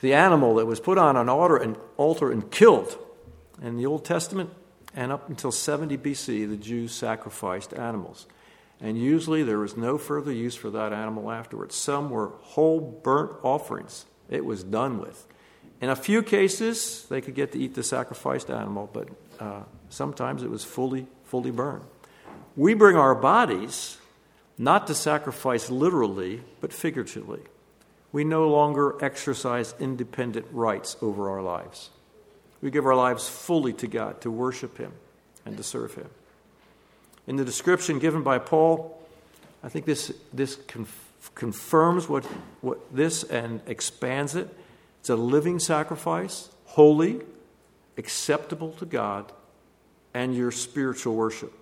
the 0.00 0.14
animal 0.14 0.56
that 0.56 0.66
was 0.66 0.80
put 0.80 0.98
on 0.98 1.16
an 1.16 1.28
altar 1.28 1.56
and, 1.56 1.76
altar 1.96 2.30
and 2.30 2.50
killed. 2.50 2.98
In 3.60 3.76
the 3.76 3.86
Old 3.86 4.04
Testament, 4.04 4.50
and 4.94 5.12
up 5.12 5.28
until 5.28 5.52
70 5.52 5.96
BC, 5.98 6.48
the 6.48 6.56
Jews 6.56 6.92
sacrificed 6.92 7.72
animals. 7.74 8.26
And 8.80 8.98
usually 8.98 9.42
there 9.42 9.58
was 9.58 9.76
no 9.76 9.96
further 9.96 10.32
use 10.32 10.56
for 10.56 10.68
that 10.70 10.92
animal 10.92 11.30
afterwards. 11.30 11.76
Some 11.76 12.10
were 12.10 12.32
whole 12.40 12.80
burnt 12.80 13.32
offerings. 13.42 14.06
It 14.28 14.44
was 14.44 14.64
done 14.64 14.98
with. 14.98 15.26
In 15.82 15.90
a 15.90 15.96
few 15.96 16.22
cases, 16.22 17.06
they 17.10 17.20
could 17.20 17.34
get 17.34 17.50
to 17.52 17.58
eat 17.58 17.74
the 17.74 17.82
sacrificed 17.82 18.50
animal, 18.50 18.88
but 18.92 19.08
uh, 19.40 19.62
sometimes 19.90 20.44
it 20.44 20.48
was 20.48 20.62
fully, 20.62 21.08
fully 21.24 21.50
burned. 21.50 21.82
We 22.56 22.74
bring 22.74 22.96
our 22.96 23.16
bodies 23.16 23.98
not 24.56 24.86
to 24.86 24.94
sacrifice 24.94 25.70
literally, 25.70 26.42
but 26.60 26.72
figuratively. 26.72 27.40
We 28.12 28.22
no 28.22 28.48
longer 28.48 28.94
exercise 29.04 29.74
independent 29.80 30.46
rights 30.52 30.96
over 31.02 31.28
our 31.30 31.42
lives. 31.42 31.90
We 32.60 32.70
give 32.70 32.86
our 32.86 32.94
lives 32.94 33.28
fully 33.28 33.72
to 33.74 33.88
God 33.88 34.20
to 34.20 34.30
worship 34.30 34.78
Him 34.78 34.92
and 35.44 35.56
to 35.56 35.64
serve 35.64 35.94
Him. 35.94 36.10
In 37.26 37.34
the 37.34 37.44
description 37.44 37.98
given 37.98 38.22
by 38.22 38.38
Paul, 38.38 39.00
I 39.64 39.68
think 39.68 39.86
this, 39.86 40.12
this 40.32 40.56
conf- 40.68 41.12
confirms 41.34 42.08
what, 42.08 42.24
what 42.60 42.78
this 42.94 43.24
and 43.24 43.60
expands 43.66 44.36
it. 44.36 44.48
It's 45.02 45.10
a 45.10 45.16
living 45.16 45.58
sacrifice, 45.58 46.48
holy, 46.64 47.22
acceptable 47.96 48.70
to 48.74 48.86
God, 48.86 49.32
and 50.14 50.32
your 50.32 50.52
spiritual 50.52 51.16
worship. 51.16 51.52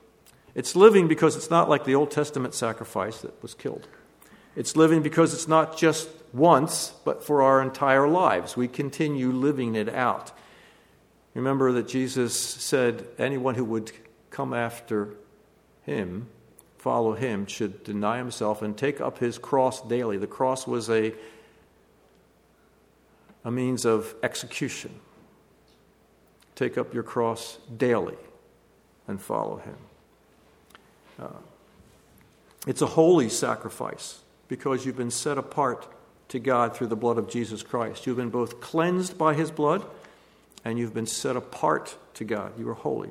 It's 0.55 0.77
living 0.77 1.09
because 1.09 1.37
it's 1.37 1.49
not 1.49 1.67
like 1.67 1.87
the 1.87 1.95
Old 1.95 2.11
Testament 2.11 2.53
sacrifice 2.53 3.23
that 3.23 3.43
was 3.43 3.55
killed. 3.55 3.89
It's 4.57 4.77
living 4.77 5.01
because 5.01 5.33
it's 5.33 5.49
not 5.49 5.79
just 5.79 6.11
once, 6.35 6.93
but 7.07 7.25
for 7.25 7.41
our 7.41 7.63
entire 7.63 8.07
lives. 8.07 8.59
We 8.59 8.69
continue 8.69 9.33
living 9.33 9.75
it 9.75 9.89
out. 9.89 10.33
Remember 11.33 11.73
that 11.73 11.89
Jesus 11.89 12.39
said, 12.39 13.07
anyone 13.19 13.55
who 13.55 13.65
would 13.65 13.91
come 14.29 14.53
after 14.53 15.15
him, 15.87 16.29
follow 16.77 17.15
him, 17.15 17.47
should 17.47 17.85
deny 17.85 18.19
himself 18.19 18.61
and 18.61 18.77
take 18.77 19.01
up 19.01 19.17
his 19.17 19.39
cross 19.39 19.81
daily. 19.81 20.19
The 20.19 20.27
cross 20.27 20.67
was 20.67 20.91
a 20.91 21.15
a 23.45 23.51
means 23.51 23.85
of 23.85 24.15
execution. 24.23 25.01
Take 26.55 26.77
up 26.77 26.93
your 26.93 27.03
cross 27.03 27.59
daily 27.77 28.19
and 29.09 29.21
follow 29.21 29.57
him. 29.59 29.77
Uh, 31.19 31.29
it's 32.67 32.83
a 32.83 32.87
holy 32.87 33.29
sacrifice 33.29 34.21
because 34.49 34.85
you've 34.85 34.97
been 34.97 35.11
set 35.11 35.39
apart 35.39 35.87
to 36.29 36.39
God 36.39 36.77
through 36.77 36.89
the 36.89 36.97
blood 36.97 37.19
of 37.19 37.29
Jesus 37.29 37.63
Christ. 37.63 38.07
You've 38.07 38.17
been 38.17 38.31
both 38.31 38.61
cleansed 38.61 39.17
by 39.17 39.35
his 39.35 39.51
blood 39.51 39.85
and 40.65 40.79
you've 40.79 40.95
been 40.95 41.07
set 41.07 41.37
apart 41.37 41.97
to 42.15 42.25
God. 42.25 42.59
You 42.59 42.69
are 42.69 42.75
holy. 42.75 43.11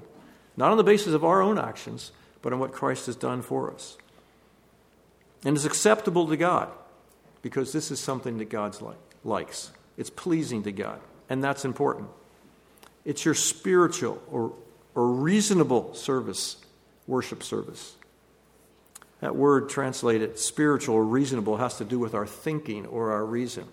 Not 0.56 0.72
on 0.72 0.78
the 0.78 0.84
basis 0.84 1.14
of 1.14 1.26
our 1.26 1.42
own 1.42 1.58
actions, 1.58 2.12
but 2.42 2.54
on 2.54 2.60
what 2.60 2.72
Christ 2.72 3.08
has 3.08 3.16
done 3.16 3.42
for 3.42 3.72
us. 3.72 3.98
And 5.44 5.56
it's 5.56 5.66
acceptable 5.66 6.28
to 6.28 6.38
God 6.38 6.70
because 7.42 7.72
this 7.72 7.92
is 7.92 8.00
something 8.00 8.38
that 8.38 8.50
God 8.50 8.80
like, 8.82 8.98
likes. 9.24 9.72
It's 10.00 10.10
pleasing 10.10 10.64
to 10.64 10.72
God, 10.72 11.02
and 11.30 11.44
that's 11.44 11.66
important. 11.66 12.08
It's 13.04 13.26
your 13.26 13.34
spiritual 13.34 14.24
or, 14.32 14.54
or 14.96 15.12
reasonable 15.12 15.94
service, 15.94 16.56
worship 17.06 17.44
service. 17.44 17.98
That 19.20 19.36
word 19.36 19.68
translated 19.68 20.40
spiritual 20.40 20.96
or 20.96 21.04
reasonable 21.04 21.58
has 21.58 21.78
to 21.80 21.84
do 21.84 22.00
with 22.00 22.14
our 22.14 22.26
thinking 22.26 22.86
or 22.86 23.12
our 23.12 23.26
reason. 23.26 23.66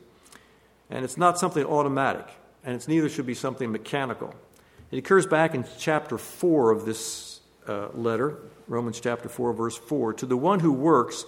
And 0.90 1.04
it's 1.04 1.16
not 1.16 1.38
something 1.38 1.64
automatic, 1.64 2.26
and 2.64 2.74
it's 2.74 2.88
neither 2.88 3.08
should 3.08 3.26
be 3.26 3.34
something 3.34 3.70
mechanical. 3.70 4.34
It 4.90 4.98
occurs 4.98 5.26
back 5.26 5.54
in 5.54 5.64
chapter 5.78 6.18
4 6.18 6.72
of 6.72 6.84
this 6.84 7.38
uh, 7.68 7.90
letter, 7.94 8.36
Romans 8.66 8.98
chapter 8.98 9.28
4, 9.28 9.52
verse 9.52 9.76
4. 9.76 10.14
To 10.14 10.26
the 10.26 10.36
one 10.36 10.58
who 10.58 10.72
works, 10.72 11.24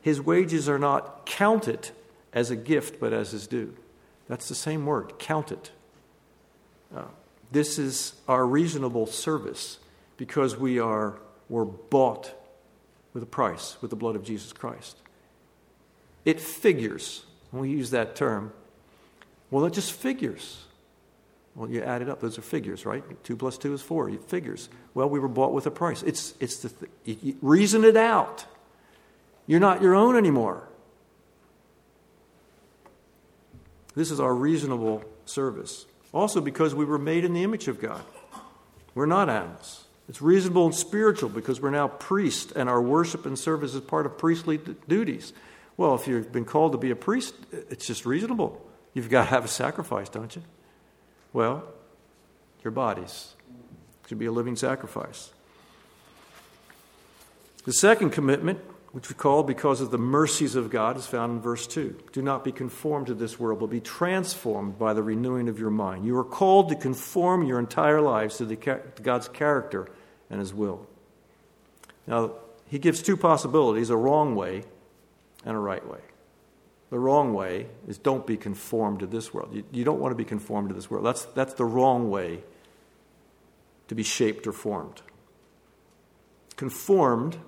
his 0.00 0.20
wages 0.20 0.68
are 0.68 0.80
not 0.80 1.24
counted 1.24 1.90
as 2.32 2.50
a 2.50 2.56
gift, 2.56 2.98
but 2.98 3.12
as 3.12 3.30
his 3.30 3.46
due. 3.46 3.76
That's 4.30 4.48
the 4.48 4.54
same 4.54 4.86
word, 4.86 5.18
count 5.18 5.50
it. 5.50 5.72
Uh, 6.96 7.02
this 7.50 7.80
is 7.80 8.14
our 8.28 8.46
reasonable 8.46 9.06
service 9.06 9.80
because 10.16 10.56
we 10.56 10.78
are 10.78 11.18
were 11.48 11.64
bought 11.64 12.32
with 13.12 13.24
a 13.24 13.26
price, 13.26 13.76
with 13.80 13.90
the 13.90 13.96
blood 13.96 14.14
of 14.14 14.22
Jesus 14.22 14.52
Christ. 14.52 14.96
It 16.24 16.40
figures. 16.40 17.24
When 17.50 17.62
we 17.62 17.70
use 17.70 17.90
that 17.90 18.14
term, 18.14 18.52
well, 19.50 19.64
it 19.64 19.72
just 19.72 19.92
figures. 19.92 20.64
Well, 21.56 21.68
you 21.68 21.82
add 21.82 22.00
it 22.00 22.08
up; 22.08 22.20
those 22.20 22.38
are 22.38 22.42
figures, 22.42 22.86
right? 22.86 23.02
Two 23.24 23.34
plus 23.34 23.58
two 23.58 23.74
is 23.74 23.82
four. 23.82 24.08
It 24.08 24.22
figures. 24.22 24.68
Well, 24.94 25.10
we 25.10 25.18
were 25.18 25.26
bought 25.26 25.52
with 25.52 25.66
a 25.66 25.72
price. 25.72 26.04
It's 26.04 26.34
it's 26.38 26.58
the 26.58 26.68
th- 27.04 27.34
reason 27.42 27.82
it 27.82 27.96
out. 27.96 28.46
You're 29.48 29.58
not 29.58 29.82
your 29.82 29.96
own 29.96 30.16
anymore. 30.16 30.69
This 34.00 34.10
is 34.10 34.18
our 34.18 34.34
reasonable 34.34 35.04
service. 35.26 35.84
Also, 36.14 36.40
because 36.40 36.74
we 36.74 36.86
were 36.86 36.98
made 36.98 37.22
in 37.22 37.34
the 37.34 37.42
image 37.42 37.68
of 37.68 37.82
God. 37.82 38.00
We're 38.94 39.04
not 39.04 39.28
animals. 39.28 39.84
It's 40.08 40.22
reasonable 40.22 40.64
and 40.64 40.74
spiritual 40.74 41.28
because 41.28 41.60
we're 41.60 41.68
now 41.68 41.88
priests 41.88 42.50
and 42.50 42.70
our 42.70 42.80
worship 42.80 43.26
and 43.26 43.38
service 43.38 43.74
is 43.74 43.82
part 43.82 44.06
of 44.06 44.16
priestly 44.16 44.58
duties. 44.88 45.34
Well, 45.76 45.94
if 45.96 46.08
you've 46.08 46.32
been 46.32 46.46
called 46.46 46.72
to 46.72 46.78
be 46.78 46.90
a 46.90 46.96
priest, 46.96 47.34
it's 47.52 47.86
just 47.86 48.06
reasonable. 48.06 48.66
You've 48.94 49.10
got 49.10 49.24
to 49.24 49.28
have 49.28 49.44
a 49.44 49.48
sacrifice, 49.48 50.08
don't 50.08 50.34
you? 50.34 50.44
Well, 51.34 51.62
your 52.64 52.70
bodies 52.70 53.34
should 54.08 54.18
be 54.18 54.24
a 54.24 54.32
living 54.32 54.56
sacrifice. 54.56 55.30
The 57.66 57.74
second 57.74 58.12
commitment 58.12 58.60
which 58.92 59.08
we 59.08 59.14
call 59.14 59.42
because 59.42 59.80
of 59.80 59.90
the 59.90 59.98
mercies 59.98 60.56
of 60.56 60.68
God, 60.68 60.96
is 60.96 61.06
found 61.06 61.32
in 61.32 61.40
verse 61.40 61.66
2. 61.66 61.96
Do 62.12 62.22
not 62.22 62.42
be 62.42 62.50
conformed 62.50 63.06
to 63.06 63.14
this 63.14 63.38
world, 63.38 63.60
but 63.60 63.70
be 63.70 63.80
transformed 63.80 64.78
by 64.78 64.94
the 64.94 65.02
renewing 65.02 65.48
of 65.48 65.60
your 65.60 65.70
mind. 65.70 66.04
You 66.04 66.16
are 66.18 66.24
called 66.24 66.70
to 66.70 66.74
conform 66.74 67.46
your 67.46 67.60
entire 67.60 68.00
lives 68.00 68.38
to, 68.38 68.44
the, 68.44 68.56
to 68.56 69.02
God's 69.02 69.28
character 69.28 69.88
and 70.28 70.40
His 70.40 70.52
will. 70.52 70.86
Now, 72.06 72.32
he 72.68 72.78
gives 72.78 73.02
two 73.02 73.16
possibilities 73.16 73.90
a 73.90 73.96
wrong 73.96 74.34
way 74.36 74.64
and 75.44 75.56
a 75.56 75.58
right 75.58 75.86
way. 75.86 76.00
The 76.90 76.98
wrong 76.98 77.34
way 77.34 77.66
is 77.86 77.98
don't 77.98 78.26
be 78.26 78.36
conformed 78.36 79.00
to 79.00 79.06
this 79.06 79.32
world. 79.32 79.54
You, 79.54 79.64
you 79.70 79.84
don't 79.84 80.00
want 80.00 80.12
to 80.12 80.16
be 80.16 80.24
conformed 80.24 80.68
to 80.70 80.74
this 80.74 80.90
world. 80.90 81.04
That's, 81.04 81.24
that's 81.26 81.54
the 81.54 81.64
wrong 81.64 82.10
way 82.10 82.42
to 83.88 83.94
be 83.94 84.02
shaped 84.02 84.46
or 84.46 84.52
formed. 84.52 85.02
Conformed 86.56 87.38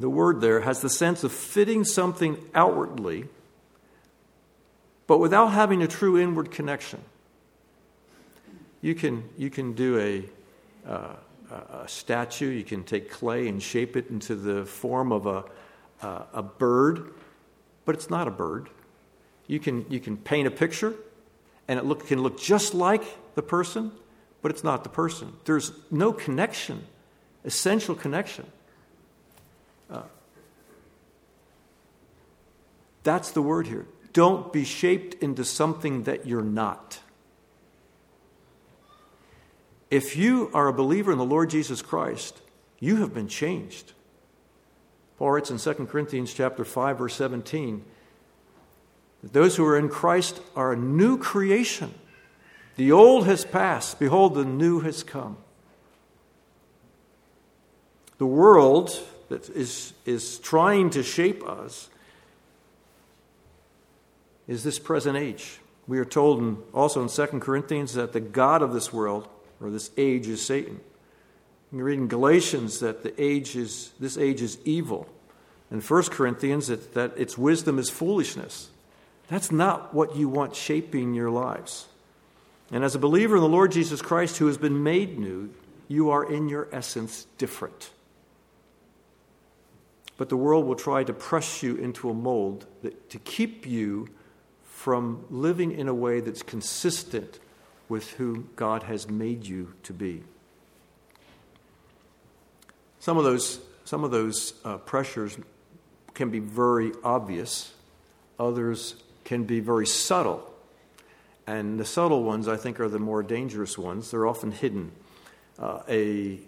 the 0.00 0.10
word 0.10 0.40
there 0.40 0.60
has 0.60 0.80
the 0.80 0.90
sense 0.90 1.24
of 1.24 1.32
fitting 1.32 1.84
something 1.84 2.38
outwardly, 2.54 3.26
but 5.06 5.18
without 5.18 5.48
having 5.48 5.82
a 5.82 5.86
true 5.86 6.18
inward 6.18 6.50
connection. 6.50 7.00
You 8.80 8.94
can, 8.94 9.28
you 9.36 9.50
can 9.50 9.74
do 9.74 9.98
a, 9.98 10.88
uh, 10.90 11.16
a 11.82 11.88
statue, 11.88 12.48
you 12.48 12.64
can 12.64 12.84
take 12.84 13.10
clay 13.10 13.48
and 13.48 13.62
shape 13.62 13.96
it 13.96 14.08
into 14.08 14.34
the 14.34 14.64
form 14.64 15.12
of 15.12 15.26
a, 15.26 15.44
uh, 16.00 16.24
a 16.32 16.42
bird, 16.42 17.12
but 17.84 17.94
it's 17.94 18.08
not 18.08 18.26
a 18.26 18.30
bird. 18.30 18.70
You 19.46 19.58
can, 19.58 19.84
you 19.90 20.00
can 20.00 20.16
paint 20.16 20.46
a 20.46 20.50
picture, 20.50 20.94
and 21.68 21.78
it 21.78 21.84
look, 21.84 22.06
can 22.06 22.22
look 22.22 22.40
just 22.40 22.72
like 22.72 23.02
the 23.34 23.42
person, 23.42 23.92
but 24.42 24.50
it's 24.50 24.64
not 24.64 24.84
the 24.84 24.90
person. 24.90 25.32
There's 25.44 25.72
no 25.90 26.12
connection, 26.12 26.86
essential 27.44 27.94
connection. 27.94 28.46
That's 33.02 33.30
the 33.30 33.42
word 33.42 33.66
here. 33.66 33.86
Don't 34.12 34.52
be 34.52 34.64
shaped 34.64 35.22
into 35.22 35.44
something 35.44 36.04
that 36.04 36.26
you're 36.26 36.42
not. 36.42 37.00
If 39.90 40.16
you 40.16 40.50
are 40.54 40.68
a 40.68 40.72
believer 40.72 41.10
in 41.10 41.18
the 41.18 41.24
Lord 41.24 41.50
Jesus 41.50 41.82
Christ, 41.82 42.40
you 42.78 42.96
have 42.96 43.12
been 43.12 43.28
changed. 43.28 43.92
Paul 45.18 45.32
writes 45.32 45.50
in 45.50 45.58
2 45.58 45.86
Corinthians 45.86 46.32
chapter 46.32 46.64
5 46.64 46.98
verse 46.98 47.14
17 47.14 47.84
that 49.22 49.32
those 49.32 49.56
who 49.56 49.66
are 49.66 49.76
in 49.76 49.88
Christ 49.88 50.40
are 50.56 50.72
a 50.72 50.76
new 50.76 51.18
creation. 51.18 51.94
The 52.76 52.92
old 52.92 53.26
has 53.26 53.44
passed, 53.44 53.98
behold 53.98 54.34
the 54.34 54.44
new 54.44 54.80
has 54.80 55.02
come. 55.02 55.36
The 58.18 58.26
world 58.26 58.98
that 59.28 59.48
is, 59.50 59.92
is 60.06 60.38
trying 60.38 60.90
to 60.90 61.02
shape 61.02 61.46
us 61.46 61.90
is 64.50 64.64
this 64.64 64.80
present 64.80 65.16
age. 65.16 65.60
We 65.86 66.00
are 66.00 66.04
told 66.04 66.40
in, 66.40 66.58
also 66.74 67.00
in 67.02 67.08
2 67.08 67.38
Corinthians 67.38 67.94
that 67.94 68.12
the 68.12 68.20
God 68.20 68.62
of 68.62 68.74
this 68.74 68.92
world, 68.92 69.28
or 69.60 69.70
this 69.70 69.92
age, 69.96 70.26
is 70.26 70.44
Satan. 70.44 70.80
We 71.70 71.82
read 71.82 72.00
in 72.00 72.08
Galatians 72.08 72.80
that 72.80 73.04
the 73.04 73.14
age 73.16 73.54
is, 73.54 73.92
this 74.00 74.18
age 74.18 74.42
is 74.42 74.58
evil. 74.64 75.08
In 75.70 75.80
1 75.80 76.02
Corinthians, 76.06 76.66
that, 76.66 76.94
that 76.94 77.16
its 77.16 77.38
wisdom 77.38 77.78
is 77.78 77.90
foolishness. 77.90 78.70
That's 79.28 79.52
not 79.52 79.94
what 79.94 80.16
you 80.16 80.28
want 80.28 80.56
shaping 80.56 81.14
your 81.14 81.30
lives. 81.30 81.86
And 82.72 82.82
as 82.82 82.96
a 82.96 82.98
believer 82.98 83.36
in 83.36 83.42
the 83.42 83.48
Lord 83.48 83.70
Jesus 83.70 84.02
Christ 84.02 84.38
who 84.38 84.48
has 84.48 84.58
been 84.58 84.82
made 84.82 85.16
new, 85.16 85.50
you 85.86 86.10
are 86.10 86.28
in 86.28 86.48
your 86.48 86.68
essence 86.72 87.28
different. 87.38 87.90
But 90.16 90.28
the 90.28 90.36
world 90.36 90.66
will 90.66 90.74
try 90.74 91.04
to 91.04 91.12
press 91.12 91.62
you 91.62 91.76
into 91.76 92.10
a 92.10 92.14
mold 92.14 92.66
that, 92.82 93.10
to 93.10 93.18
keep 93.20 93.64
you 93.64 94.08
from 94.80 95.26
living 95.28 95.72
in 95.72 95.88
a 95.88 95.94
way 95.94 96.20
that's 96.20 96.42
consistent 96.42 97.38
with 97.90 98.12
who 98.12 98.46
God 98.56 98.84
has 98.84 99.10
made 99.10 99.44
you 99.44 99.74
to 99.82 99.92
be. 99.92 100.22
Some 102.98 103.18
of 103.18 103.24
those, 103.24 103.60
some 103.84 104.04
of 104.04 104.10
those 104.10 104.54
uh, 104.64 104.78
pressures 104.78 105.36
can 106.14 106.30
be 106.30 106.38
very 106.38 106.92
obvious, 107.04 107.74
others 108.38 108.94
can 109.24 109.44
be 109.44 109.60
very 109.60 109.86
subtle. 109.86 110.50
And 111.46 111.78
the 111.78 111.84
subtle 111.84 112.24
ones, 112.24 112.48
I 112.48 112.56
think, 112.56 112.80
are 112.80 112.88
the 112.88 112.98
more 112.98 113.22
dangerous 113.22 113.76
ones. 113.76 114.10
They're 114.10 114.26
often 114.26 114.50
hidden. 114.50 114.92
Uh, 115.58 115.82
a 115.90 116.38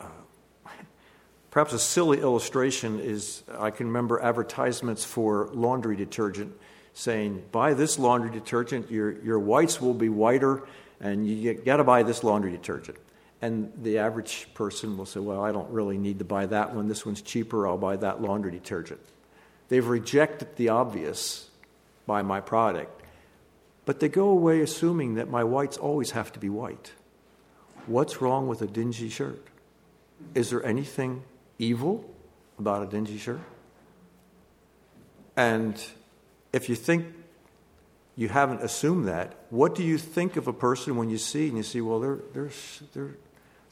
uh, 0.00 0.70
perhaps 1.52 1.72
a 1.72 1.78
silly 1.78 2.18
illustration 2.18 2.98
is 2.98 3.44
I 3.56 3.70
can 3.70 3.86
remember 3.86 4.20
advertisements 4.20 5.04
for 5.04 5.50
laundry 5.52 5.94
detergent 5.94 6.52
saying, 6.96 7.44
buy 7.52 7.74
this 7.74 7.98
laundry 7.98 8.30
detergent, 8.30 8.90
your, 8.90 9.12
your 9.22 9.38
whites 9.38 9.82
will 9.82 9.92
be 9.92 10.08
whiter, 10.08 10.62
and 10.98 11.28
you 11.28 11.52
got 11.52 11.76
to 11.76 11.84
buy 11.84 12.02
this 12.02 12.24
laundry 12.24 12.50
detergent. 12.50 12.96
And 13.42 13.70
the 13.82 13.98
average 13.98 14.48
person 14.54 14.96
will 14.96 15.04
say, 15.04 15.20
well, 15.20 15.44
I 15.44 15.52
don't 15.52 15.70
really 15.70 15.98
need 15.98 16.20
to 16.20 16.24
buy 16.24 16.46
that 16.46 16.74
one. 16.74 16.88
This 16.88 17.04
one's 17.04 17.20
cheaper. 17.20 17.68
I'll 17.68 17.76
buy 17.76 17.96
that 17.96 18.22
laundry 18.22 18.50
detergent. 18.50 19.00
They've 19.68 19.86
rejected 19.86 20.56
the 20.56 20.70
obvious 20.70 21.50
by 22.06 22.22
my 22.22 22.40
product, 22.40 23.02
but 23.84 24.00
they 24.00 24.08
go 24.08 24.30
away 24.30 24.62
assuming 24.62 25.16
that 25.16 25.28
my 25.28 25.44
whites 25.44 25.76
always 25.76 26.12
have 26.12 26.32
to 26.32 26.38
be 26.38 26.48
white. 26.48 26.92
What's 27.84 28.22
wrong 28.22 28.48
with 28.48 28.62
a 28.62 28.66
dingy 28.66 29.10
shirt? 29.10 29.46
Is 30.34 30.48
there 30.48 30.64
anything 30.64 31.24
evil 31.58 32.08
about 32.58 32.84
a 32.84 32.86
dingy 32.86 33.18
shirt? 33.18 33.40
And 35.36 35.78
if 36.56 36.70
you 36.70 36.74
think 36.74 37.06
you 38.16 38.28
haven't 38.28 38.62
assumed 38.62 39.08
that, 39.08 39.34
what 39.50 39.74
do 39.74 39.82
you 39.82 39.98
think 39.98 40.36
of 40.36 40.48
a 40.48 40.52
person 40.52 40.96
when 40.96 41.10
you 41.10 41.18
see 41.18 41.48
and 41.48 41.56
you 41.58 41.62
see, 41.62 41.82
well, 41.82 42.00
their, 42.00 42.16
their, 42.32 42.50
their, 42.94 43.10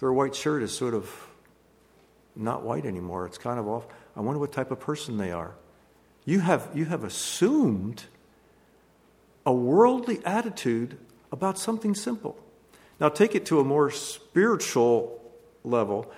their 0.00 0.12
white 0.12 0.34
shirt 0.34 0.62
is 0.62 0.76
sort 0.76 0.92
of 0.92 1.10
not 2.36 2.62
white 2.62 2.84
anymore. 2.84 3.24
It's 3.24 3.38
kind 3.38 3.58
of 3.58 3.66
off. 3.66 3.86
I 4.14 4.20
wonder 4.20 4.38
what 4.38 4.52
type 4.52 4.70
of 4.70 4.80
person 4.80 5.16
they 5.16 5.32
are. 5.32 5.54
You 6.26 6.40
have, 6.40 6.68
you 6.74 6.84
have 6.84 7.04
assumed 7.04 8.04
a 9.46 9.52
worldly 9.52 10.20
attitude 10.26 10.98
about 11.32 11.58
something 11.58 11.94
simple. 11.94 12.36
Now, 13.00 13.08
take 13.08 13.34
it 13.34 13.46
to 13.46 13.60
a 13.60 13.64
more 13.64 13.90
spiritual 13.90 15.22
level. 15.64 16.12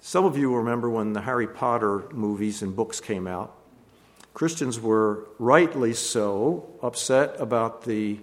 Some 0.00 0.24
of 0.24 0.38
you 0.38 0.54
remember 0.54 0.88
when 0.88 1.14
the 1.14 1.20
Harry 1.20 1.48
Potter 1.48 2.04
movies 2.12 2.62
and 2.62 2.76
books 2.76 3.00
came 3.00 3.26
out. 3.26 3.56
Christians 4.34 4.80
were 4.80 5.26
rightly 5.38 5.92
so 5.92 6.68
upset 6.82 7.36
about 7.38 7.84
the 7.84 8.20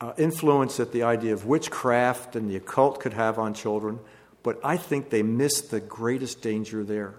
uh, 0.00 0.12
influence 0.16 0.76
that 0.78 0.92
the 0.92 1.02
idea 1.02 1.32
of 1.32 1.46
witchcraft 1.46 2.36
and 2.36 2.50
the 2.50 2.56
occult 2.56 3.00
could 3.00 3.12
have 3.12 3.38
on 3.38 3.54
children, 3.54 4.00
but 4.42 4.58
I 4.64 4.76
think 4.76 5.10
they 5.10 5.22
missed 5.22 5.70
the 5.70 5.80
greatest 5.80 6.42
danger 6.42 6.84
there, 6.84 7.14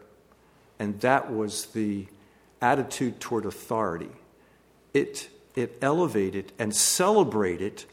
and 0.79 0.99
that 1.01 1.31
was 1.31 1.67
the 1.67 2.07
attitude 2.61 3.19
toward 3.19 3.45
authority. 3.45 4.11
It, 4.93 5.29
it 5.55 5.77
elevated 5.81 6.51
and 6.59 6.75
celebrated 6.75 7.83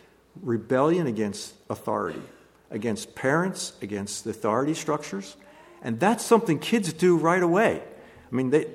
rebellion 0.42 1.06
against 1.06 1.54
authority, 1.68 2.22
against 2.70 3.14
parents, 3.14 3.72
against 3.82 4.26
authority 4.26 4.74
structures. 4.74 5.36
And 5.82 5.98
that's 5.98 6.24
something 6.24 6.58
kids 6.58 6.92
do 6.92 7.16
right 7.16 7.42
away. 7.42 7.82
I 8.30 8.34
mean, 8.34 8.50
they, 8.50 8.66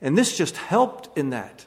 and 0.00 0.16
this 0.16 0.36
just 0.36 0.56
helped 0.56 1.16
in 1.16 1.30
that. 1.30 1.66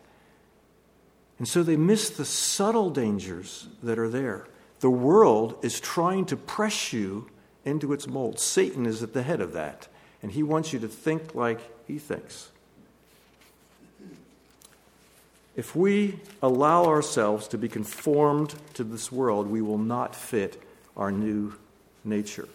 And 1.38 1.48
so 1.48 1.64
they 1.64 1.76
miss 1.76 2.10
the 2.10 2.26
subtle 2.26 2.90
dangers 2.90 3.68
that 3.82 3.98
are 3.98 4.10
there. 4.10 4.48
The 4.80 4.90
world 4.90 5.58
is 5.64 5.80
trying 5.80 6.26
to 6.28 6.38
press 6.38 6.94
you 6.94 7.30
into 7.66 7.94
its 7.94 8.08
mold. 8.08 8.40
Satan 8.40 8.86
is 8.86 9.04
at 9.04 9.14
the 9.14 9.24
head 9.24 9.42
of 9.42 9.54
that, 9.54 9.88
and 10.22 10.32
he 10.32 10.44
wants 10.44 10.74
you 10.74 10.80
to 10.80 10.88
think 10.88 11.36
like 11.36 11.60
he 11.88 11.98
thinks. 11.98 12.52
If 15.56 15.76
we 15.76 16.20
allow 16.42 16.86
ourselves 16.86 17.48
to 17.50 17.58
be 17.58 17.68
conformed 17.68 18.56
to 18.76 18.84
this 18.84 19.12
world, 19.12 19.48
we 19.48 19.62
will 19.62 19.78
not 19.78 20.16
fit 20.16 20.62
our 20.96 21.12
new 21.12 21.54
nature. 22.04 22.48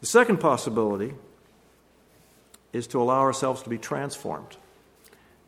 The 0.00 0.06
second 0.06 0.38
possibility 0.38 1.14
is 2.72 2.86
to 2.88 3.00
allow 3.00 3.20
ourselves 3.20 3.62
to 3.62 3.70
be 3.70 3.78
transformed. 3.78 4.56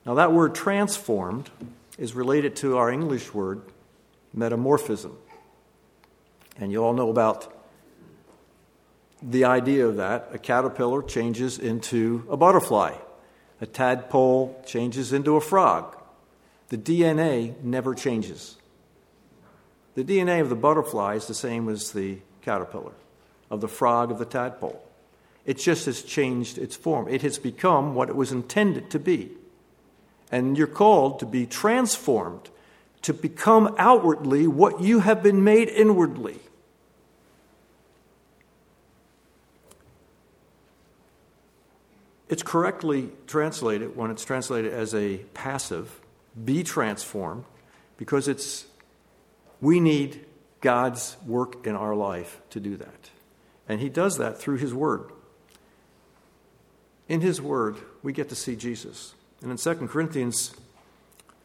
Now, 0.07 0.15
that 0.15 0.33
word 0.33 0.55
transformed 0.55 1.51
is 1.99 2.15
related 2.15 2.57
to 2.57 2.77
our 2.77 2.91
English 2.91 3.35
word 3.35 3.63
metamorphism. 4.33 5.17
And 6.57 6.73
you 6.73 6.83
all 6.85 6.95
know 6.95 7.11
about 7.11 7.55
the 9.23 9.45
idea 9.45 9.87
of 9.87 9.97
that. 9.97 10.31
A 10.33 10.39
caterpillar 10.39 11.03
changes 11.03 11.59
into 11.59 12.27
a 12.31 12.37
butterfly, 12.37 12.95
a 13.61 13.67
tadpole 13.67 14.63
changes 14.67 15.13
into 15.13 15.37
a 15.37 15.41
frog. 15.41 15.97
The 16.69 16.79
DNA 16.79 17.61
never 17.63 17.95
changes. 17.95 18.57
The 19.95 20.05
DNA 20.05 20.41
of 20.41 20.49
the 20.49 20.55
butterfly 20.55 21.15
is 21.15 21.27
the 21.27 21.35
same 21.35 21.69
as 21.69 21.93
the 21.93 22.19
caterpillar, 22.43 22.93
of 23.51 23.61
the 23.61 23.69
frog, 23.69 24.11
of 24.11 24.19
the 24.19 24.25
tadpole. 24.25 24.81
It 25.45 25.59
just 25.59 25.87
has 25.87 26.03
changed 26.03 26.59
its 26.59 26.77
form. 26.77 27.09
It 27.09 27.23
has 27.23 27.39
become 27.39 27.95
what 27.95 28.09
it 28.09 28.17
was 28.17 28.31
intended 28.31 28.91
to 28.91 28.99
be. 28.99 29.33
And 30.31 30.59
you're 30.59 30.67
called 30.67 31.21
to 31.21 31.27
be 31.27 31.47
transformed, 31.47 32.51
to 33.03 33.15
become 33.15 33.75
outwardly 33.79 34.47
what 34.47 34.81
you 34.81 35.01
have 35.01 35.23
been 35.23 35.43
made 35.43 35.69
inwardly. 35.69 36.39
It's 42.29 42.43
correctly 42.43 43.11
translated 43.27 43.97
when 43.97 44.11
it's 44.11 44.25
translated 44.25 44.73
as 44.73 44.95
a 44.95 45.19
passive, 45.33 45.99
be 46.45 46.63
transformed, 46.63 47.45
because 47.97 48.29
it's 48.29 48.67
we 49.61 49.81
need 49.81 50.25
God's 50.61 51.17
work 51.27 51.67
in 51.67 51.75
our 51.75 51.95
life 51.95 52.41
to 52.51 52.61
do 52.61 52.77
that. 52.77 53.11
And 53.69 53.81
He 53.81 53.89
does 53.89 54.19
that 54.19 54.39
through 54.39 54.57
His 54.57 54.75
Word. 54.75 55.11
In 57.09 57.23
His 57.23 57.41
Word, 57.41 57.77
we 58.03 58.13
get 58.13 58.29
to 58.29 58.35
see 58.35 58.57
Jesus. 58.57 59.15
And 59.43 59.51
in 59.51 59.57
2 59.57 59.75
Corinthians, 59.87 60.55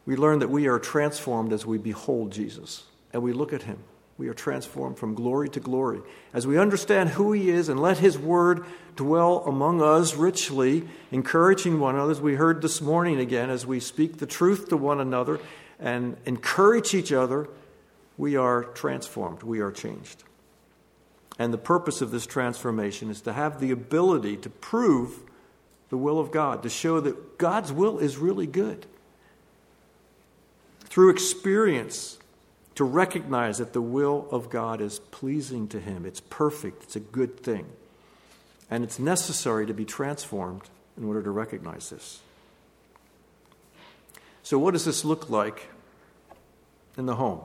we 0.06 0.16
learn 0.16 0.40
that 0.40 0.50
we 0.50 0.68
are 0.68 0.80
transformed 0.80 1.54
as 1.54 1.66
we 1.66 1.78
behold 1.78 2.32
Jesus 2.32 2.84
and 3.12 3.22
we 3.22 3.34
look 3.34 3.54
at 3.54 3.64
Him. 3.64 3.80
We 4.18 4.28
are 4.28 4.34
transformed 4.34 4.98
from 4.98 5.16
glory 5.16 5.50
to 5.50 5.60
glory. 5.60 6.02
As 6.34 6.46
we 6.46 6.58
understand 6.58 7.10
who 7.10 7.32
He 7.32 7.50
is 7.50 7.70
and 7.70 7.80
let 7.80 7.98
His 7.98 8.18
Word 8.18 8.66
dwell 8.96 9.44
among 9.46 9.82
us 9.82 10.16
richly, 10.16 10.88
encouraging 11.12 11.80
one 11.80 11.96
another, 11.96 12.12
as 12.12 12.22
we 12.22 12.36
heard 12.36 12.62
this 12.62 12.80
morning 12.80 13.20
again, 13.20 13.50
as 13.50 13.66
we 13.66 13.80
speak 13.80 14.18
the 14.18 14.28
truth 14.28 14.70
to 14.70 14.78
one 14.78 15.00
another 15.00 15.40
and 15.80 16.18
encourage 16.26 16.94
each 16.94 17.12
other, 17.12 17.48
we 18.18 18.36
are 18.36 18.64
transformed. 18.64 19.42
We 19.42 19.60
are 19.62 19.72
changed. 19.72 20.24
And 21.40 21.52
the 21.52 21.58
purpose 21.58 22.02
of 22.02 22.12
this 22.12 22.28
transformation 22.28 23.10
is 23.10 23.22
to 23.22 23.34
have 23.34 23.60
the 23.60 23.72
ability 23.72 24.38
to 24.38 24.50
prove 24.50 25.22
the 25.94 25.98
will 25.98 26.18
of 26.18 26.32
God, 26.32 26.64
to 26.64 26.70
show 26.70 27.00
that 27.02 27.38
God's 27.38 27.72
will 27.72 28.00
is 28.00 28.18
really 28.18 28.48
good. 28.48 28.88
Through 30.86 31.12
experience, 31.12 32.18
to 32.74 32.84
recognize 32.84 33.60
that 33.60 33.74
the 33.74 33.82
will 33.82 34.28
of 34.32 34.50
God 34.50 34.82
is 34.82 34.98
pleasing 34.98 35.68
to 35.68 35.80
Him, 35.80 36.08
it's 36.08 36.20
perfect, 36.20 36.82
it's 36.82 36.96
a 36.96 37.00
good 37.00 37.40
thing. 37.40 37.68
And 38.72 38.84
it's 38.84 38.98
necessary 38.98 39.68
to 39.68 39.74
be 39.76 39.86
transformed 39.86 40.64
in 40.98 41.06
order 41.06 41.22
to 41.22 41.30
recognize 41.30 41.92
this. 41.92 42.22
So, 44.42 44.58
what 44.58 44.72
does 44.72 44.86
this 44.86 45.06
look 45.06 45.30
like 45.30 45.70
in 46.98 47.06
the 47.06 47.18
home? 47.18 47.42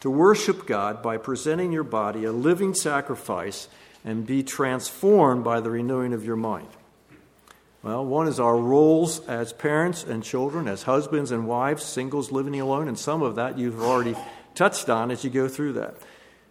To 0.00 0.10
worship 0.10 0.66
God 0.66 1.02
by 1.02 1.16
presenting 1.16 1.72
your 1.72 1.84
body 1.84 2.24
a 2.24 2.32
living 2.32 2.74
sacrifice 2.74 3.66
and 4.04 4.26
be 4.26 4.42
transformed 4.42 5.42
by 5.42 5.60
the 5.60 5.70
renewing 5.70 6.12
of 6.12 6.22
your 6.22 6.36
mind. 6.36 6.68
Well, 7.82 8.04
one 8.04 8.28
is 8.28 8.38
our 8.38 8.58
roles 8.58 9.26
as 9.26 9.54
parents 9.54 10.04
and 10.04 10.22
children, 10.22 10.68
as 10.68 10.82
husbands 10.82 11.30
and 11.30 11.48
wives, 11.48 11.82
singles 11.82 12.30
living 12.30 12.60
alone, 12.60 12.88
and 12.88 12.98
some 12.98 13.22
of 13.22 13.36
that 13.36 13.56
you've 13.56 13.80
already 13.80 14.14
touched 14.54 14.90
on 14.90 15.10
as 15.10 15.24
you 15.24 15.30
go 15.30 15.48
through 15.48 15.74
that. 15.74 15.94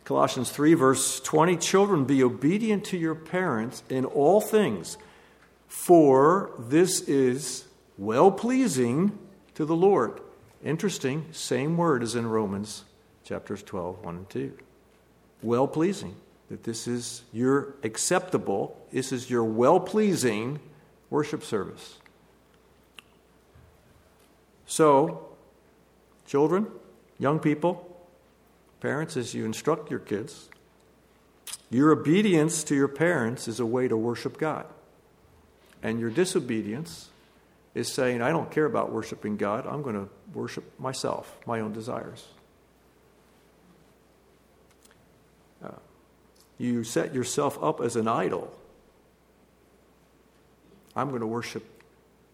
Colossians 0.06 0.50
3, 0.50 0.74
verse 0.74 1.20
20 1.20 1.58
Children, 1.58 2.06
be 2.06 2.24
obedient 2.24 2.84
to 2.86 2.98
your 2.98 3.14
parents 3.14 3.84
in 3.90 4.06
all 4.06 4.42
things, 4.42 4.98
for 5.68 6.50
this 6.58 7.02
is 7.02 7.66
well 8.00 8.32
pleasing 8.32 9.16
to 9.54 9.66
the 9.66 9.76
Lord. 9.76 10.20
Interesting, 10.64 11.28
same 11.32 11.78
word 11.78 12.02
as 12.02 12.16
in 12.16 12.26
Romans 12.26 12.86
chapters 13.24 13.62
12, 13.62 14.04
1 14.04 14.16
and 14.16 14.30
2. 14.32 14.58
Well 15.44 15.68
pleasing, 15.68 16.16
that 16.50 16.64
this 16.64 16.88
is 16.88 17.22
your 17.32 17.76
acceptable, 17.84 18.76
this 18.92 19.12
is 19.12 19.30
your 19.30 19.44
well 19.44 19.80
pleasing 19.80 20.60
worship 21.10 21.44
service. 21.44 21.98
So, 24.66 25.28
children, 26.28 26.68
young 27.18 27.40
people, 27.40 27.86
parents, 28.82 29.18
as 29.18 29.34
you 29.34 29.46
instruct 29.46 29.90
your 29.90 30.00
kids, 30.00 30.50
your 31.72 31.92
obedience 31.92 32.64
to 32.66 32.76
your 32.76 32.88
parents 32.88 33.48
is 33.48 33.60
a 33.60 33.66
way 33.66 33.88
to 33.88 33.98
worship 33.98 34.38
God. 34.38 34.66
And 35.82 36.00
your 36.00 36.10
disobedience 36.10 37.10
is 37.74 37.92
saying, 37.92 38.22
I 38.22 38.30
don't 38.30 38.52
care 38.52 38.66
about 38.66 38.92
worshiping 38.92 39.38
God, 39.38 39.66
I'm 39.66 39.82
going 39.82 39.96
to 39.96 40.10
worship 40.34 40.80
myself, 40.80 41.38
my 41.46 41.60
own 41.60 41.74
desires. 41.74 42.28
Uh, 45.64 45.72
you 46.58 46.84
set 46.84 47.14
yourself 47.14 47.62
up 47.62 47.82
as 47.82 47.96
an 47.96 48.08
idol 48.08 48.54
I'm 51.00 51.10
going 51.10 51.22
to 51.22 51.28
worship 51.28 51.64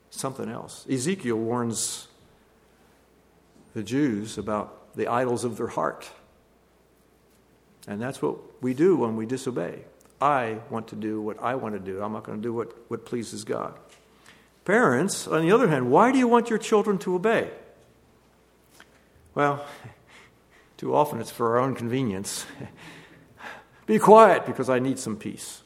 something 0.10 0.50
else. 0.50 0.86
Ezekiel 0.90 1.38
warns 1.38 2.08
the 3.76 3.84
Jews 3.84 4.38
about 4.38 4.96
the 4.96 5.08
idols 5.08 5.44
of 5.44 5.58
their 5.58 5.68
heart. 5.68 6.10
And 7.88 8.02
that's 8.02 8.22
what 8.22 8.38
we 8.64 8.74
do 8.74 8.96
when 8.96 9.16
we 9.16 9.28
disobey. 9.28 9.82
I 10.20 10.58
want 10.70 10.88
to 10.88 10.96
do 10.96 11.22
what 11.22 11.42
I 11.42 11.56
want 11.56 11.76
to 11.76 11.80
do. 11.80 12.02
I'm 12.02 12.14
not 12.14 12.24
going 12.24 12.40
to 12.40 12.42
do 12.42 12.54
what, 12.54 12.74
what 12.90 13.06
pleases 13.06 13.44
God. 13.44 13.78
Parents, 14.64 15.28
on 15.28 15.42
the 15.42 15.52
other 15.52 15.68
hand, 15.68 15.92
why 15.92 16.12
do 16.12 16.18
you 16.18 16.28
want 16.28 16.50
your 16.50 16.58
children 16.58 16.98
to 17.00 17.14
obey? 17.14 17.52
Well, 19.36 19.64
too 20.78 20.96
often 20.96 21.20
it's 21.20 21.30
for 21.30 21.52
our 21.52 21.60
own 21.60 21.76
convenience. 21.76 22.46
Be 23.86 24.00
quiet 24.00 24.48
because 24.48 24.70
I 24.70 24.80
need 24.80 24.98
some 24.98 25.18
peace. 25.18 25.62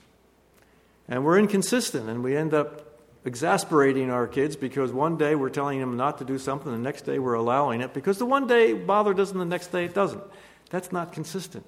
And 1.08 1.24
we're 1.24 1.40
inconsistent, 1.40 2.10
and 2.10 2.24
we 2.24 2.36
end 2.36 2.54
up 2.54 2.89
exasperating 3.26 4.10
our 4.10 4.28
kids 4.28 4.56
because 4.56 4.92
one 4.92 5.18
day 5.18 5.36
we're 5.36 5.50
telling 5.50 5.80
them 5.80 5.98
not 5.98 6.18
to 6.20 6.26
do 6.26 6.38
something, 6.38 6.72
the 6.72 6.78
next 6.78 7.02
day 7.02 7.20
we're 7.20 7.34
allowing 7.34 7.82
it 7.82 7.94
because 7.94 8.18
the 8.18 8.26
one 8.26 8.48
day 8.48 8.74
bothers 8.74 9.30
them, 9.30 9.40
the 9.40 9.46
next 9.46 9.68
day 9.68 9.86
it 9.86 9.94
doesn't. 9.94 10.24
That's 10.70 10.92
not 10.92 11.12
consistent. 11.12 11.66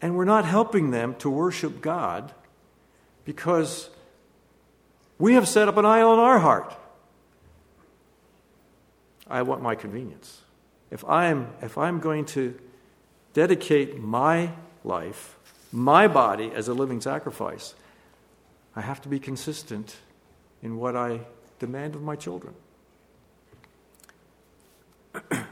And 0.00 0.16
we're 0.16 0.24
not 0.24 0.44
helping 0.44 0.90
them 0.90 1.14
to 1.16 1.28
worship 1.28 1.80
God 1.80 2.32
because 3.24 3.90
we 5.18 5.34
have 5.34 5.48
set 5.48 5.66
up 5.66 5.76
an 5.76 5.84
idol 5.84 6.14
in 6.14 6.20
our 6.20 6.38
heart. 6.38 6.74
I 9.28 9.42
want 9.42 9.62
my 9.62 9.74
convenience. 9.74 10.42
If 10.90 11.04
I'm, 11.04 11.48
if 11.60 11.76
I'm 11.76 11.98
going 11.98 12.24
to 12.26 12.58
dedicate 13.34 13.98
my 13.98 14.52
life, 14.84 15.36
my 15.70 16.08
body 16.08 16.50
as 16.54 16.68
a 16.68 16.74
living 16.74 17.00
sacrifice, 17.00 17.74
I 18.74 18.80
have 18.80 19.02
to 19.02 19.08
be 19.08 19.18
consistent 19.18 19.96
in 20.62 20.76
what 20.76 20.96
I 20.96 21.20
demand 21.58 21.94
of 21.94 22.02
my 22.02 22.16
children. 22.16 22.54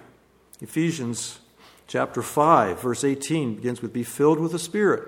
Ephesians 0.60 1.40
chapter 1.86 2.22
5, 2.22 2.80
verse 2.80 3.04
18 3.04 3.56
begins 3.56 3.82
with 3.82 3.92
Be 3.92 4.02
filled 4.02 4.40
with 4.40 4.52
the 4.52 4.58
Spirit, 4.58 5.02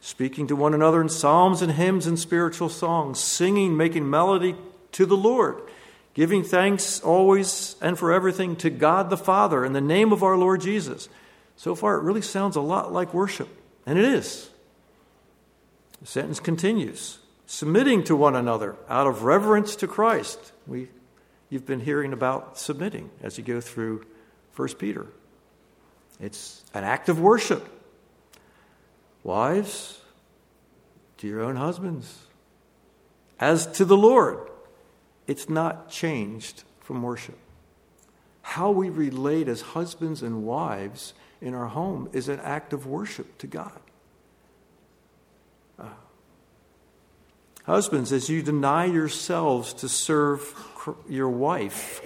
speaking 0.00 0.46
to 0.46 0.56
one 0.56 0.74
another 0.74 1.00
in 1.00 1.08
psalms 1.08 1.62
and 1.62 1.72
hymns 1.72 2.06
and 2.06 2.18
spiritual 2.18 2.68
songs, 2.68 3.20
singing, 3.20 3.76
making 3.76 4.08
melody 4.08 4.56
to 4.92 5.06
the 5.06 5.16
Lord, 5.16 5.60
giving 6.14 6.42
thanks 6.42 7.00
always 7.00 7.76
and 7.80 7.98
for 7.98 8.12
everything 8.12 8.56
to 8.56 8.70
God 8.70 9.10
the 9.10 9.16
Father 9.16 9.64
in 9.64 9.72
the 9.72 9.80
name 9.80 10.12
of 10.12 10.22
our 10.22 10.36
Lord 10.36 10.60
Jesus. 10.60 11.08
So 11.56 11.74
far, 11.74 11.96
it 11.96 12.02
really 12.02 12.22
sounds 12.22 12.56
a 12.56 12.60
lot 12.60 12.92
like 12.92 13.12
worship, 13.12 13.48
and 13.84 13.98
it 13.98 14.04
is. 14.04 14.48
The 16.00 16.06
sentence 16.06 16.38
continues 16.38 17.18
submitting 17.48 18.04
to 18.04 18.14
one 18.14 18.36
another 18.36 18.76
out 18.90 19.06
of 19.06 19.24
reverence 19.24 19.74
to 19.74 19.88
Christ. 19.88 20.52
We, 20.66 20.88
you've 21.48 21.64
been 21.64 21.80
hearing 21.80 22.12
about 22.12 22.58
submitting 22.58 23.10
as 23.22 23.38
you 23.38 23.42
go 23.42 23.62
through 23.62 24.04
1 24.54 24.68
Peter. 24.74 25.06
It's 26.20 26.62
an 26.74 26.84
act 26.84 27.08
of 27.08 27.20
worship. 27.20 27.66
Wives, 29.22 29.98
to 31.16 31.26
your 31.26 31.40
own 31.40 31.56
husbands. 31.56 32.18
As 33.40 33.66
to 33.78 33.86
the 33.86 33.96
Lord, 33.96 34.40
it's 35.26 35.48
not 35.48 35.88
changed 35.88 36.64
from 36.80 37.02
worship. 37.02 37.38
How 38.42 38.70
we 38.70 38.90
relate 38.90 39.48
as 39.48 39.62
husbands 39.62 40.22
and 40.22 40.44
wives 40.44 41.14
in 41.40 41.54
our 41.54 41.68
home 41.68 42.10
is 42.12 42.28
an 42.28 42.40
act 42.40 42.74
of 42.74 42.86
worship 42.86 43.38
to 43.38 43.46
God. 43.46 43.80
Husbands, 47.68 48.12
as 48.12 48.30
you 48.30 48.42
deny 48.42 48.86
yourselves 48.86 49.74
to 49.74 49.90
serve 49.90 50.54
your 51.06 51.28
wife, 51.28 52.00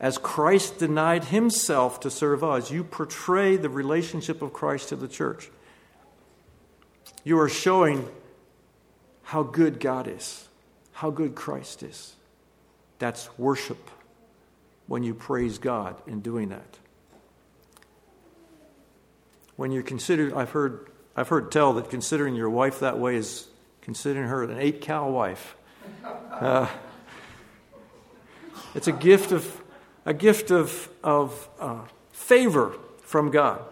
as 0.00 0.18
Christ 0.18 0.78
denied 0.78 1.26
himself 1.26 2.00
to 2.00 2.10
serve 2.10 2.42
us, 2.42 2.72
you 2.72 2.82
portray 2.82 3.56
the 3.56 3.68
relationship 3.68 4.42
of 4.42 4.52
Christ 4.52 4.88
to 4.88 4.96
the 4.96 5.06
church. 5.06 5.48
You 7.22 7.38
are 7.38 7.48
showing 7.48 8.08
how 9.22 9.44
good 9.44 9.78
God 9.78 10.08
is, 10.08 10.48
how 10.90 11.10
good 11.10 11.36
Christ 11.36 11.84
is. 11.84 12.16
That's 12.98 13.28
worship 13.38 13.88
when 14.88 15.04
you 15.04 15.14
praise 15.14 15.58
God 15.58 15.94
in 16.08 16.18
doing 16.18 16.48
that. 16.48 16.78
When 19.54 19.70
you 19.70 19.84
consider, 19.84 20.36
I've 20.36 20.50
heard, 20.50 20.90
I've 21.14 21.28
heard 21.28 21.52
tell 21.52 21.74
that 21.74 21.90
considering 21.90 22.34
your 22.34 22.50
wife 22.50 22.80
that 22.80 22.98
way 22.98 23.14
is 23.14 23.46
considering 23.86 24.26
her 24.26 24.42
an 24.42 24.58
eight 24.58 24.80
cow 24.80 25.08
wife. 25.08 25.54
Uh, 26.32 26.66
it's 28.74 28.88
a 28.88 28.92
gift 28.92 29.30
of, 29.30 29.62
a 30.04 30.12
gift 30.12 30.50
of, 30.50 30.88
of 31.04 31.48
uh, 31.60 31.82
favor 32.10 32.74
from 33.02 33.30
God. 33.30 33.62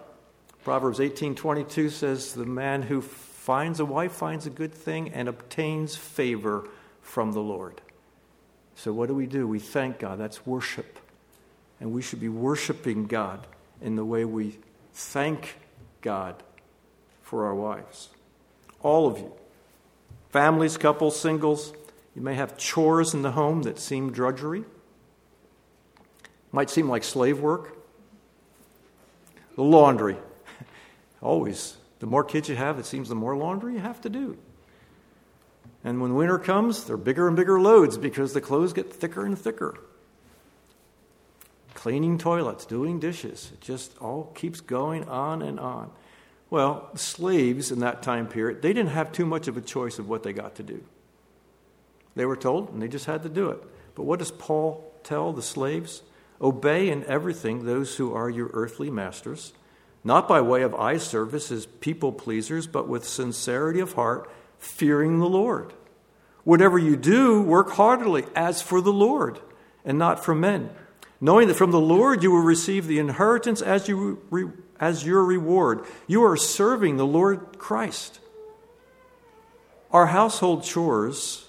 Proverbs 0.62 1.00
18:22 1.00 1.90
says, 1.90 2.32
"The 2.32 2.46
man 2.46 2.82
who 2.82 3.00
finds 3.02 3.80
a 3.80 3.84
wife 3.84 4.12
finds 4.12 4.46
a 4.46 4.50
good 4.50 4.72
thing 4.72 5.10
and 5.10 5.28
obtains 5.28 5.96
favor 5.96 6.68
from 7.02 7.32
the 7.32 7.42
Lord." 7.42 7.80
So 8.76 8.92
what 8.92 9.08
do 9.08 9.16
we 9.16 9.26
do? 9.26 9.48
We 9.48 9.58
thank 9.58 9.98
God. 9.98 10.20
That's 10.20 10.46
worship. 10.46 11.00
And 11.80 11.92
we 11.92 12.02
should 12.02 12.20
be 12.20 12.28
worshiping 12.28 13.08
God 13.08 13.48
in 13.82 13.96
the 13.96 14.04
way 14.04 14.24
we 14.24 14.60
thank 14.92 15.56
God 16.02 16.40
for 17.20 17.46
our 17.46 17.54
wives. 17.56 18.10
All 18.80 19.08
of 19.08 19.18
you 19.18 19.32
families, 20.34 20.76
couples, 20.76 21.18
singles. 21.18 21.72
You 22.16 22.20
may 22.20 22.34
have 22.34 22.58
chores 22.58 23.14
in 23.14 23.22
the 23.22 23.30
home 23.30 23.62
that 23.62 23.78
seem 23.78 24.10
drudgery, 24.10 24.64
might 26.50 26.70
seem 26.70 26.88
like 26.88 27.04
slave 27.04 27.38
work. 27.38 27.78
The 29.54 29.62
laundry. 29.62 30.16
Always. 31.22 31.76
The 32.00 32.06
more 32.06 32.24
kids 32.24 32.48
you 32.48 32.56
have, 32.56 32.80
it 32.80 32.84
seems 32.84 33.08
the 33.08 33.14
more 33.14 33.36
laundry 33.36 33.74
you 33.74 33.78
have 33.78 34.00
to 34.00 34.10
do. 34.10 34.36
And 35.84 36.00
when 36.00 36.16
winter 36.16 36.40
comes, 36.40 36.82
they're 36.82 36.96
bigger 36.96 37.28
and 37.28 37.36
bigger 37.36 37.60
loads 37.60 37.96
because 37.96 38.32
the 38.32 38.40
clothes 38.40 38.72
get 38.72 38.92
thicker 38.92 39.24
and 39.24 39.38
thicker. 39.38 39.78
Cleaning 41.74 42.18
toilets, 42.18 42.66
doing 42.66 42.98
dishes, 42.98 43.52
it 43.52 43.60
just 43.60 43.96
all 43.98 44.32
keeps 44.34 44.60
going 44.60 45.04
on 45.04 45.42
and 45.42 45.60
on. 45.60 45.92
Well, 46.54 46.88
slaves 46.94 47.72
in 47.72 47.80
that 47.80 48.04
time 48.04 48.28
period, 48.28 48.62
they 48.62 48.72
didn't 48.72 48.92
have 48.92 49.10
too 49.10 49.26
much 49.26 49.48
of 49.48 49.56
a 49.56 49.60
choice 49.60 49.98
of 49.98 50.08
what 50.08 50.22
they 50.22 50.32
got 50.32 50.54
to 50.54 50.62
do. 50.62 50.84
They 52.14 52.26
were 52.26 52.36
told, 52.36 52.70
and 52.70 52.80
they 52.80 52.86
just 52.86 53.06
had 53.06 53.24
to 53.24 53.28
do 53.28 53.50
it. 53.50 53.60
But 53.96 54.04
what 54.04 54.20
does 54.20 54.30
Paul 54.30 54.88
tell 55.02 55.32
the 55.32 55.42
slaves? 55.42 56.02
Obey 56.40 56.90
in 56.90 57.04
everything 57.06 57.64
those 57.64 57.96
who 57.96 58.14
are 58.14 58.30
your 58.30 58.50
earthly 58.52 58.88
masters, 58.88 59.52
not 60.04 60.28
by 60.28 60.40
way 60.42 60.62
of 60.62 60.76
eye 60.76 60.98
service 60.98 61.50
as 61.50 61.66
people 61.66 62.12
pleasers, 62.12 62.68
but 62.68 62.86
with 62.86 63.04
sincerity 63.04 63.80
of 63.80 63.94
heart, 63.94 64.30
fearing 64.56 65.18
the 65.18 65.28
Lord. 65.28 65.72
Whatever 66.44 66.78
you 66.78 66.94
do, 66.94 67.42
work 67.42 67.70
heartily 67.70 68.26
as 68.36 68.62
for 68.62 68.80
the 68.80 68.92
Lord 68.92 69.40
and 69.84 69.98
not 69.98 70.24
for 70.24 70.36
men, 70.36 70.70
knowing 71.20 71.48
that 71.48 71.54
from 71.54 71.72
the 71.72 71.80
Lord 71.80 72.22
you 72.22 72.30
will 72.30 72.42
receive 72.42 72.86
the 72.86 73.00
inheritance 73.00 73.60
as 73.60 73.88
you 73.88 74.22
re- 74.30 74.52
as 74.80 75.04
your 75.04 75.24
reward. 75.24 75.84
You 76.06 76.24
are 76.24 76.36
serving 76.36 76.96
the 76.96 77.06
Lord 77.06 77.58
Christ. 77.58 78.20
Our 79.90 80.06
household 80.06 80.64
chores, 80.64 81.48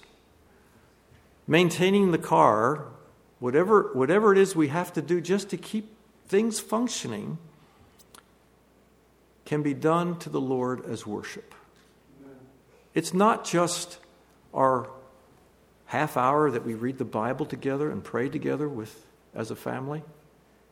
maintaining 1.47 2.11
the 2.11 2.17
car, 2.17 2.85
whatever, 3.39 3.91
whatever 3.93 4.31
it 4.31 4.38
is 4.38 4.55
we 4.55 4.67
have 4.67 4.93
to 4.93 5.01
do 5.01 5.19
just 5.19 5.49
to 5.49 5.57
keep 5.57 5.95
things 6.27 6.59
functioning, 6.59 7.38
can 9.45 9.61
be 9.61 9.73
done 9.73 10.17
to 10.19 10.29
the 10.29 10.41
Lord 10.41 10.85
as 10.85 11.05
worship. 11.05 11.53
It's 12.93 13.13
not 13.13 13.45
just 13.45 13.99
our 14.53 14.89
half 15.85 16.17
hour 16.17 16.49
that 16.49 16.65
we 16.65 16.73
read 16.73 16.97
the 16.97 17.05
Bible 17.05 17.45
together 17.45 17.91
and 17.91 18.03
pray 18.03 18.29
together 18.29 18.67
with 18.67 19.05
as 19.33 19.51
a 19.51 19.55
family. 19.55 20.01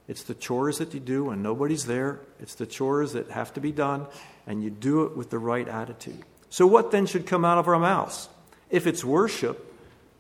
It's 0.08 0.24
the 0.24 0.34
chores 0.34 0.80
that 0.80 0.94
you 0.94 1.00
do 1.00 1.26
when 1.26 1.42
nobody's 1.42 1.86
there. 1.86 2.20
It's 2.40 2.56
the 2.56 2.66
chores 2.66 3.14
that 3.14 3.30
have 3.32 3.54
to 3.54 3.62
be 3.62 3.72
done, 3.72 4.08
and 4.46 4.64
you 4.64 4.70
do 4.70 5.04
it 5.04 5.16
with 5.16 5.30
the 5.30 5.40
right 5.40 5.68
attitude. 5.68 6.24
So, 6.50 6.68
what 6.68 6.92
then 6.92 7.06
should 7.06 7.26
come 7.26 7.46
out 7.46 7.58
of 7.58 7.68
our 7.68 7.80
mouths? 7.80 8.30
If 8.70 8.86
it's 8.86 9.04
worship, 9.04 9.74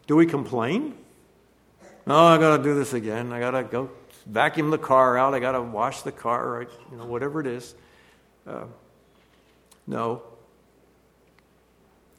do 0.07 0.15
we 0.15 0.25
complain? 0.25 0.95
No, 2.05 2.15
I 2.15 2.37
got 2.37 2.57
to 2.57 2.63
do 2.63 2.75
this 2.75 2.93
again. 2.93 3.31
I 3.33 3.39
got 3.39 3.51
to 3.51 3.63
go 3.63 3.89
vacuum 4.25 4.69
the 4.69 4.77
car 4.77 5.17
out. 5.17 5.33
I 5.33 5.39
got 5.39 5.53
to 5.53 5.61
wash 5.61 6.01
the 6.01 6.11
car, 6.11 6.49
right? 6.49 6.69
You 6.91 6.97
know, 6.97 7.05
whatever 7.05 7.39
it 7.39 7.47
is. 7.47 7.75
Uh, 8.47 8.65
no. 9.87 10.21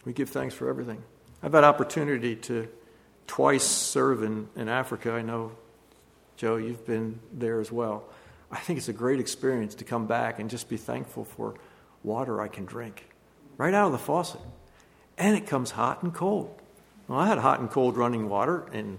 We 0.05 0.13
give 0.13 0.31
thanks 0.31 0.55
for 0.55 0.69
everything. 0.69 1.03
I've 1.43 1.53
had 1.53 1.65
opportunity 1.65 2.37
to 2.37 2.69
twice 3.27 3.65
serve 3.65 4.23
in, 4.23 4.49
in 4.57 4.69
Africa. 4.69 5.13
I 5.13 5.23
know 5.23 5.53
Joe, 6.37 6.57
you've 6.57 6.87
been 6.87 7.21
there 7.33 7.61
as 7.61 7.71
well. 7.71 8.05
I 8.51 8.59
think 8.59 8.79
it's 8.79 8.89
a 8.89 8.93
great 8.93 9.21
experience 9.21 9.75
to 9.77 9.85
come 9.85 10.07
back 10.07 10.39
and 10.39 10.51
just 10.51 10.69
be 10.69 10.77
thankful 10.77 11.25
for 11.25 11.55
water 12.03 12.41
I 12.41 12.49
can 12.49 12.65
drink 12.65 13.07
right 13.57 13.75
out 13.75 13.87
of 13.87 13.93
the 13.93 13.99
faucet. 13.99 14.41
And 15.17 15.37
it 15.37 15.47
comes 15.47 15.71
hot 15.73 16.03
and 16.03 16.13
cold. 16.13 16.55
Well, 17.09 17.19
I 17.19 17.27
had 17.27 17.39
hot 17.39 17.61
and 17.61 17.71
cold 17.71 17.97
running 17.97 18.29
water 18.29 18.67
in, 18.73 18.99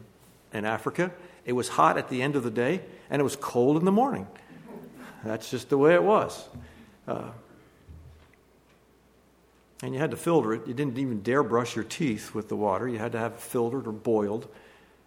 in 0.53 0.65
Africa. 0.65 1.11
It 1.45 1.53
was 1.53 1.67
hot 1.67 1.97
at 1.97 2.09
the 2.09 2.21
end 2.21 2.35
of 2.35 2.43
the 2.43 2.51
day, 2.51 2.81
and 3.09 3.19
it 3.19 3.23
was 3.23 3.35
cold 3.35 3.77
in 3.77 3.85
the 3.85 3.91
morning. 3.91 4.27
That's 5.23 5.49
just 5.49 5.69
the 5.69 5.77
way 5.77 5.93
it 5.93 6.03
was. 6.03 6.47
Uh, 7.07 7.31
and 9.81 9.93
you 9.93 9.99
had 9.99 10.11
to 10.11 10.17
filter 10.17 10.53
it. 10.53 10.67
You 10.67 10.73
didn't 10.73 10.97
even 10.97 11.21
dare 11.21 11.43
brush 11.43 11.75
your 11.75 11.83
teeth 11.83 12.33
with 12.33 12.47
the 12.47 12.55
water. 12.55 12.87
You 12.87 12.97
had 12.97 13.11
to 13.11 13.19
have 13.19 13.33
it 13.33 13.39
filtered 13.39 13.87
or 13.87 13.91
boiled 13.91 14.47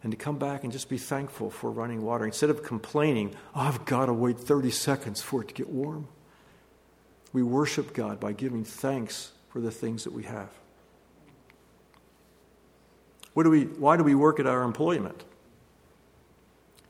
and 0.02 0.12
to 0.12 0.16
come 0.16 0.38
back 0.38 0.62
and 0.62 0.72
just 0.72 0.88
be 0.88 0.98
thankful 0.98 1.50
for 1.50 1.70
running 1.70 2.02
water 2.02 2.24
instead 2.24 2.50
of 2.50 2.62
complaining, 2.62 3.34
oh, 3.54 3.60
I've 3.60 3.84
got 3.84 4.06
to 4.06 4.12
wait 4.12 4.38
30 4.38 4.70
seconds 4.70 5.20
for 5.20 5.42
it 5.42 5.48
to 5.48 5.54
get 5.54 5.68
warm. 5.68 6.08
We 7.32 7.42
worship 7.42 7.92
God 7.94 8.20
by 8.20 8.32
giving 8.32 8.64
thanks 8.64 9.32
for 9.50 9.60
the 9.60 9.70
things 9.70 10.04
that 10.04 10.12
we 10.12 10.22
have. 10.24 10.50
What 13.34 13.42
do 13.42 13.50
we, 13.50 13.64
why 13.64 13.96
do 13.96 14.04
we 14.04 14.14
work 14.14 14.40
at 14.40 14.46
our 14.46 14.62
employment? 14.62 15.24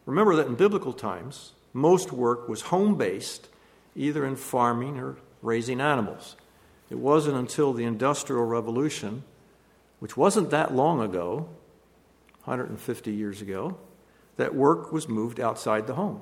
Remember 0.06 0.36
that 0.36 0.46
in 0.46 0.54
biblical 0.54 0.92
times, 0.92 1.52
most 1.72 2.12
work 2.12 2.48
was 2.48 2.62
home 2.62 2.96
based, 2.96 3.48
either 3.94 4.24
in 4.24 4.36
farming 4.36 4.98
or 4.98 5.16
raising 5.42 5.80
animals. 5.80 6.36
It 6.88 6.98
wasn't 6.98 7.36
until 7.36 7.72
the 7.72 7.84
Industrial 7.84 8.44
Revolution, 8.44 9.24
which 9.98 10.16
wasn't 10.16 10.50
that 10.50 10.74
long 10.74 11.02
ago, 11.02 11.48
150 12.48 13.12
years 13.12 13.42
ago, 13.42 13.76
that 14.36 14.54
work 14.54 14.92
was 14.92 15.08
moved 15.08 15.38
outside 15.38 15.86
the 15.86 15.94
home. 15.94 16.20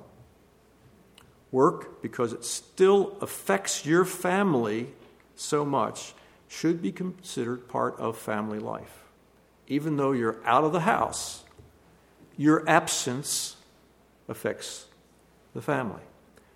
Work, 1.53 2.03
because 2.03 2.33
it 2.33 2.45
still 2.45 3.17
affects 3.21 3.87
your 3.87 4.05
family 4.05 4.89
so 5.37 5.65
much, 5.65 6.15
should 6.49 6.83
be 6.83 6.93
considered 6.93 7.69
part 7.69 7.99
of 7.99 8.17
family 8.17 8.59
life. 8.59 9.05
Even 9.69 9.97
though 9.97 10.13
you're 10.13 10.41
out 10.45 10.65
of 10.65 10.73
the 10.73 10.81
house, 10.81 11.45
your 12.37 12.69
absence 12.69 13.57
affects 14.29 14.87
the 15.55 15.63
family. 15.63 16.03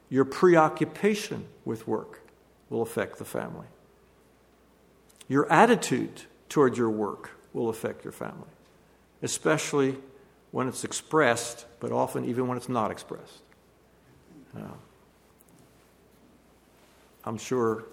Your 0.09 0.25
preoccupation 0.25 1.47
with 1.65 1.87
work 1.87 2.21
will 2.69 2.83
affect 2.83 3.19
the 3.19 3.25
family. 3.25 3.67
Your 5.29 5.51
attitude 5.51 6.23
toward 6.49 6.77
your 6.77 6.91
work 6.91 7.31
will 7.53 7.69
affect 7.69 8.05
your 8.05 8.13
family, 8.13 8.49
especially 9.23 9.97
when 10.51 10.69
it's 10.69 10.85
expressed, 10.85 11.67
but 11.79 11.93
often 11.93 12.25
even 12.25 12.49
when 12.49 12.57
it's 12.57 12.69
not 12.69 12.91
expressed. 12.91 13.43
Uh, 14.57 14.63
I'm 17.25 17.39
sure 17.39 17.85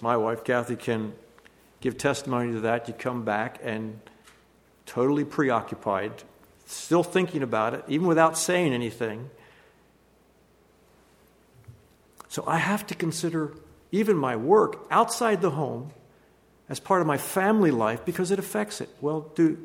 my 0.00 0.16
wife, 0.16 0.44
Kathy, 0.44 0.76
can 0.76 1.14
give 1.80 1.96
testimony 1.96 2.52
to 2.52 2.60
that. 2.60 2.88
You 2.88 2.94
come 2.94 3.24
back 3.24 3.60
and 3.62 4.00
totally 4.84 5.24
preoccupied, 5.24 6.24
still 6.66 7.02
thinking 7.02 7.42
about 7.42 7.74
it, 7.74 7.84
even 7.88 8.06
without 8.06 8.36
saying 8.36 8.72
anything. 8.72 9.30
So 12.28 12.44
I 12.46 12.58
have 12.58 12.86
to 12.88 12.94
consider 12.94 13.54
even 13.90 14.16
my 14.16 14.36
work 14.36 14.86
outside 14.90 15.40
the 15.40 15.50
home 15.50 15.92
as 16.72 16.80
part 16.80 17.02
of 17.02 17.06
my 17.06 17.18
family 17.18 17.70
life 17.70 18.02
because 18.02 18.30
it 18.30 18.38
affects 18.38 18.80
it. 18.80 18.88
Well, 19.02 19.30
do 19.34 19.58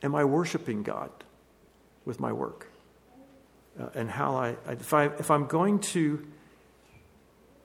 am 0.00 0.14
I 0.14 0.24
worshiping 0.24 0.84
God 0.84 1.10
with 2.04 2.20
my 2.20 2.32
work? 2.32 2.68
Uh, 3.78 3.88
and 3.96 4.08
how 4.08 4.36
I, 4.36 4.56
if, 4.70 4.94
I, 4.94 5.06
if 5.06 5.28
I'm 5.28 5.48
going 5.48 5.80
to 5.80 6.24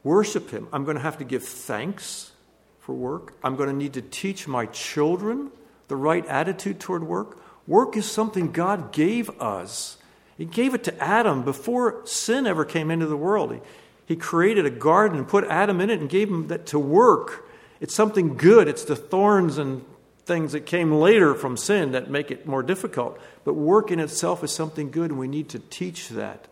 worship 0.03 0.49
Him, 0.49 0.67
I'm 0.73 0.83
going 0.83 0.97
to 0.97 1.03
have 1.03 1.19
to 1.19 1.23
give 1.23 1.43
thanks 1.43 2.31
for 2.79 2.95
work. 2.95 3.35
I'm 3.43 3.55
going 3.55 3.69
to 3.69 3.75
need 3.75 3.93
to 3.93 4.01
teach 4.01 4.47
my 4.47 4.65
children 4.65 5.51
the 5.87 5.95
right 5.95 6.25
attitude 6.25 6.79
toward 6.79 7.03
work. 7.03 7.37
Work 7.67 7.95
is 7.95 8.09
something 8.09 8.51
God 8.51 8.91
gave 8.91 9.29
us. 9.39 9.97
He 10.39 10.45
gave 10.45 10.73
it 10.73 10.83
to 10.85 11.03
Adam 11.03 11.43
before 11.43 12.03
sin 12.07 12.47
ever 12.47 12.65
came 12.65 12.89
into 12.89 13.05
the 13.05 13.15
world. 13.15 13.53
He, 13.53 13.59
he 14.07 14.15
created 14.15 14.65
a 14.65 14.71
garden 14.71 15.19
and 15.19 15.27
put 15.27 15.43
Adam 15.43 15.79
in 15.79 15.91
it 15.91 15.99
and 15.99 16.09
gave 16.09 16.29
him 16.29 16.47
that 16.47 16.65
to 16.67 16.79
work. 16.79 17.47
It's 17.83 17.93
something 17.93 18.37
good. 18.37 18.69
It's 18.69 18.85
the 18.85 18.95
thorns 18.95 19.57
and 19.57 19.83
things 20.23 20.53
that 20.53 20.65
came 20.65 20.93
later 20.93 21.35
from 21.35 21.57
sin 21.57 21.91
that 21.91 22.09
make 22.09 22.31
it 22.31 22.47
more 22.47 22.63
difficult. 22.63 23.19
But 23.43 23.55
work 23.55 23.91
in 23.91 23.99
itself 23.99 24.41
is 24.41 24.53
something 24.53 24.89
good, 24.89 25.09
and 25.09 25.19
we 25.19 25.27
need 25.27 25.49
to 25.49 25.59
teach 25.59 26.07
that 26.07 26.47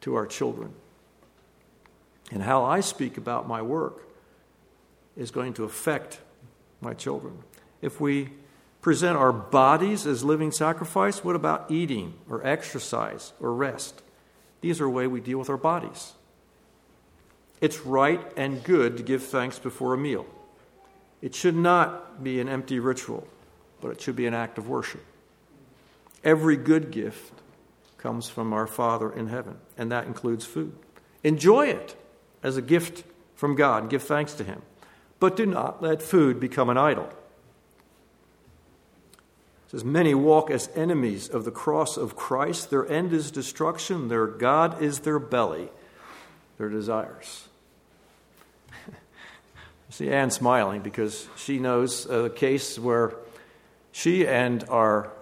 to 0.00 0.16
our 0.16 0.26
children. 0.26 0.72
And 2.32 2.42
how 2.42 2.64
I 2.64 2.80
speak 2.80 3.16
about 3.16 3.46
my 3.46 3.62
work 3.62 4.08
is 5.16 5.30
going 5.30 5.54
to 5.54 5.62
affect 5.62 6.18
my 6.80 6.94
children. 6.94 7.38
If 7.80 8.00
we 8.00 8.30
present 8.80 9.16
our 9.16 9.32
bodies 9.32 10.04
as 10.04 10.24
living 10.24 10.50
sacrifice, 10.50 11.22
what 11.22 11.36
about 11.36 11.70
eating 11.70 12.14
or 12.28 12.44
exercise 12.44 13.32
or 13.38 13.54
rest? 13.54 14.02
These 14.62 14.80
are 14.80 14.86
a 14.86 14.90
way 14.90 15.06
we 15.06 15.20
deal 15.20 15.38
with 15.38 15.48
our 15.48 15.56
bodies. 15.56 16.14
It's 17.60 17.82
right 17.82 18.20
and 18.36 18.64
good 18.64 18.96
to 18.96 19.04
give 19.04 19.22
thanks 19.22 19.60
before 19.60 19.94
a 19.94 19.98
meal. 19.98 20.26
It 21.22 21.36
should 21.36 21.56
not 21.56 22.22
be 22.22 22.40
an 22.40 22.48
empty 22.48 22.80
ritual, 22.80 23.26
but 23.80 23.92
it 23.92 24.00
should 24.00 24.16
be 24.16 24.26
an 24.26 24.34
act 24.34 24.58
of 24.58 24.68
worship. 24.68 25.04
Every 26.24 26.56
good 26.56 26.90
gift 26.90 27.32
comes 27.96 28.28
from 28.28 28.52
our 28.52 28.66
Father 28.66 29.10
in 29.10 29.28
heaven, 29.28 29.58
and 29.78 29.90
that 29.92 30.06
includes 30.06 30.44
food. 30.44 30.74
Enjoy 31.22 31.68
it 31.68 31.96
as 32.42 32.56
a 32.56 32.62
gift 32.62 33.04
from 33.36 33.54
God. 33.54 33.88
Give 33.88 34.02
thanks 34.02 34.34
to 34.34 34.44
Him. 34.44 34.62
But 35.20 35.36
do 35.36 35.46
not 35.46 35.80
let 35.80 36.02
food 36.02 36.40
become 36.40 36.68
an 36.68 36.76
idol. 36.76 37.04
It 39.66 39.70
says, 39.70 39.84
Many 39.84 40.14
walk 40.14 40.50
as 40.50 40.68
enemies 40.74 41.28
of 41.28 41.44
the 41.44 41.52
cross 41.52 41.96
of 41.96 42.16
Christ. 42.16 42.70
Their 42.70 42.88
end 42.88 43.12
is 43.12 43.30
destruction, 43.30 44.08
their 44.08 44.26
God 44.26 44.82
is 44.82 45.00
their 45.00 45.20
belly, 45.20 45.68
their 46.58 46.68
desires. 46.68 47.46
See 49.92 50.10
Anne 50.10 50.30
smiling 50.30 50.80
because 50.80 51.28
she 51.36 51.58
knows 51.58 52.06
a 52.06 52.30
case 52.30 52.78
where 52.78 53.14
she 53.92 54.26
and 54.26 54.64
our 54.70 55.12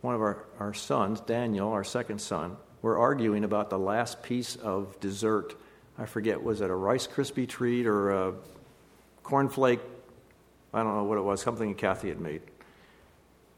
one 0.00 0.14
of 0.14 0.20
our, 0.20 0.44
our 0.60 0.72
sons, 0.74 1.20
Daniel, 1.22 1.72
our 1.72 1.82
second 1.82 2.20
son, 2.20 2.56
were 2.82 2.96
arguing 2.96 3.42
about 3.42 3.68
the 3.68 3.78
last 3.80 4.22
piece 4.22 4.54
of 4.54 5.00
dessert. 5.00 5.56
I 5.98 6.06
forget, 6.06 6.40
was 6.40 6.60
it 6.60 6.70
a 6.70 6.74
Rice 6.74 7.08
Krispie 7.08 7.48
treat 7.48 7.84
or 7.88 8.10
a 8.12 8.34
cornflake? 9.24 9.80
I 10.72 10.84
don't 10.84 10.94
know 10.94 11.02
what 11.02 11.18
it 11.18 11.22
was, 11.22 11.42
something 11.42 11.74
Kathy 11.74 12.08
had 12.08 12.20
made. 12.20 12.42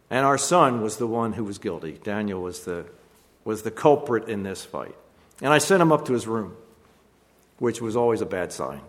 And 0.08 0.24
our 0.24 0.38
son 0.38 0.80
was 0.80 0.96
the 0.96 1.06
one 1.06 1.34
who 1.34 1.44
was 1.44 1.58
guilty. 1.58 2.00
Daniel 2.02 2.40
was 2.40 2.60
the, 2.60 2.86
was 3.44 3.64
the 3.64 3.70
culprit 3.70 4.30
in 4.30 4.44
this 4.44 4.64
fight. 4.64 4.94
And 5.42 5.52
I 5.52 5.58
sent 5.58 5.82
him 5.82 5.92
up 5.92 6.06
to 6.06 6.14
his 6.14 6.26
room, 6.26 6.56
which 7.58 7.82
was 7.82 7.96
always 7.96 8.22
a 8.22 8.26
bad 8.26 8.50
sign. 8.50 8.80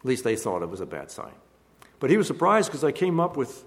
At 0.00 0.06
least 0.06 0.24
they 0.24 0.36
thought 0.36 0.62
it 0.62 0.70
was 0.70 0.80
a 0.80 0.86
bad 0.86 1.10
sign. 1.10 1.32
But 1.98 2.10
he 2.10 2.16
was 2.16 2.26
surprised 2.26 2.68
because 2.68 2.84
I 2.84 2.92
came 2.92 3.20
up 3.20 3.36
with, 3.36 3.64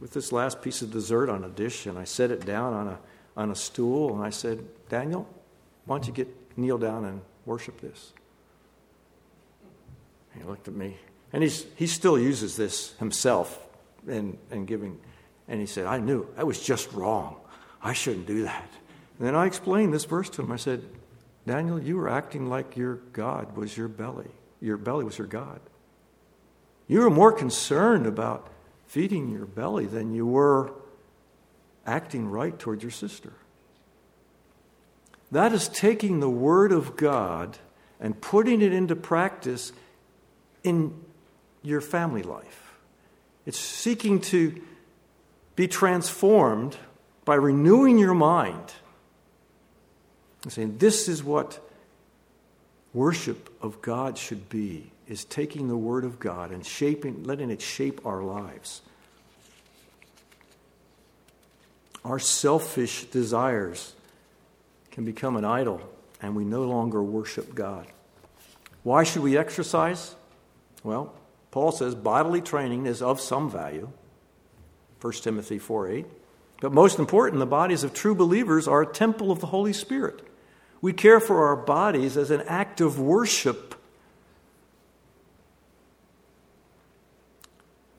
with 0.00 0.12
this 0.12 0.32
last 0.32 0.60
piece 0.60 0.82
of 0.82 0.90
dessert 0.90 1.30
on 1.30 1.44
a 1.44 1.48
dish 1.48 1.86
and 1.86 1.96
I 1.96 2.04
set 2.04 2.30
it 2.30 2.44
down 2.44 2.74
on 2.74 2.88
a, 2.88 2.98
on 3.36 3.50
a 3.50 3.54
stool 3.54 4.14
and 4.14 4.24
I 4.24 4.30
said, 4.30 4.64
Daniel, 4.88 5.28
why 5.84 5.96
don't 5.96 6.06
you 6.06 6.12
get 6.12 6.58
kneel 6.58 6.78
down 6.78 7.04
and 7.04 7.20
worship 7.44 7.80
this? 7.80 8.12
He 10.36 10.42
looked 10.42 10.68
at 10.68 10.74
me. 10.74 10.96
And 11.32 11.42
he's, 11.42 11.64
he 11.76 11.86
still 11.86 12.18
uses 12.18 12.56
this 12.56 12.92
himself 12.98 13.58
in, 14.06 14.38
in 14.50 14.66
giving. 14.66 14.98
And 15.48 15.60
he 15.60 15.66
said, 15.66 15.86
I 15.86 15.98
knew. 15.98 16.26
I 16.36 16.44
was 16.44 16.60
just 16.60 16.92
wrong. 16.92 17.36
I 17.82 17.92
shouldn't 17.92 18.26
do 18.26 18.44
that. 18.44 18.68
And 19.18 19.26
then 19.26 19.34
I 19.34 19.46
explained 19.46 19.94
this 19.94 20.04
verse 20.04 20.28
to 20.30 20.42
him. 20.42 20.50
I 20.50 20.56
said, 20.56 20.82
Daniel, 21.46 21.80
you 21.80 21.96
were 21.96 22.08
acting 22.08 22.48
like 22.48 22.76
your 22.76 22.96
God 23.12 23.56
was 23.56 23.76
your 23.76 23.88
belly. 23.88 24.30
Your 24.60 24.76
belly 24.76 25.04
was 25.04 25.16
your 25.16 25.26
God. 25.26 25.60
You 26.88 27.00
were 27.00 27.10
more 27.10 27.32
concerned 27.32 28.06
about 28.06 28.48
feeding 28.86 29.30
your 29.30 29.46
belly 29.46 29.86
than 29.86 30.12
you 30.12 30.26
were 30.26 30.72
acting 31.84 32.28
right 32.28 32.56
toward 32.58 32.82
your 32.82 32.90
sister. 32.90 33.32
That 35.32 35.52
is 35.52 35.68
taking 35.68 36.20
the 36.20 36.30
Word 36.30 36.72
of 36.72 36.96
God 36.96 37.58
and 38.00 38.20
putting 38.20 38.62
it 38.62 38.72
into 38.72 38.94
practice 38.94 39.72
in 40.62 40.94
your 41.62 41.80
family 41.80 42.22
life. 42.22 42.76
It's 43.44 43.58
seeking 43.58 44.20
to 44.22 44.60
be 45.56 45.66
transformed 45.66 46.76
by 47.24 47.34
renewing 47.34 47.98
your 47.98 48.14
mind 48.14 48.72
and 50.42 50.52
saying, 50.52 50.78
This 50.78 51.08
is 51.08 51.24
what 51.24 51.60
worship 52.92 53.50
of 53.60 53.82
God 53.82 54.16
should 54.16 54.48
be 54.48 54.92
is 55.08 55.24
taking 55.24 55.68
the 55.68 55.76
Word 55.76 56.04
of 56.04 56.18
God 56.18 56.50
and 56.50 56.64
shaping, 56.64 57.24
letting 57.24 57.50
it 57.50 57.60
shape 57.60 58.04
our 58.04 58.22
lives. 58.22 58.82
Our 62.04 62.18
selfish 62.18 63.04
desires 63.06 63.94
can 64.90 65.04
become 65.04 65.36
an 65.36 65.44
idol, 65.44 65.80
and 66.22 66.34
we 66.36 66.44
no 66.44 66.64
longer 66.64 67.02
worship 67.02 67.54
God. 67.54 67.86
Why 68.82 69.04
should 69.04 69.22
we 69.22 69.36
exercise? 69.36 70.14
Well, 70.84 71.12
Paul 71.50 71.72
says 71.72 71.94
bodily 71.94 72.40
training 72.40 72.86
is 72.86 73.02
of 73.02 73.20
some 73.20 73.50
value. 73.50 73.90
1 75.00 75.12
Timothy 75.14 75.58
4 75.58 75.88
8. 75.90 76.06
But 76.60 76.72
most 76.72 76.98
important, 76.98 77.40
the 77.40 77.46
bodies 77.46 77.84
of 77.84 77.92
true 77.92 78.14
believers 78.14 78.66
are 78.66 78.82
a 78.82 78.86
temple 78.86 79.30
of 79.30 79.40
the 79.40 79.48
Holy 79.48 79.72
Spirit. 79.72 80.26
We 80.80 80.92
care 80.92 81.20
for 81.20 81.46
our 81.46 81.56
bodies 81.56 82.16
as 82.16 82.30
an 82.30 82.42
act 82.42 82.80
of 82.80 82.98
worship 82.98 83.75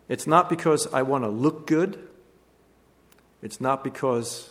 It's 0.10 0.28
not 0.28 0.50
because 0.50 0.88
I 0.94 1.02
want 1.02 1.24
to 1.24 1.30
look 1.30 1.68
good. 1.68 2.00
It's 3.42 3.60
not 3.60 3.84
because 3.84 4.50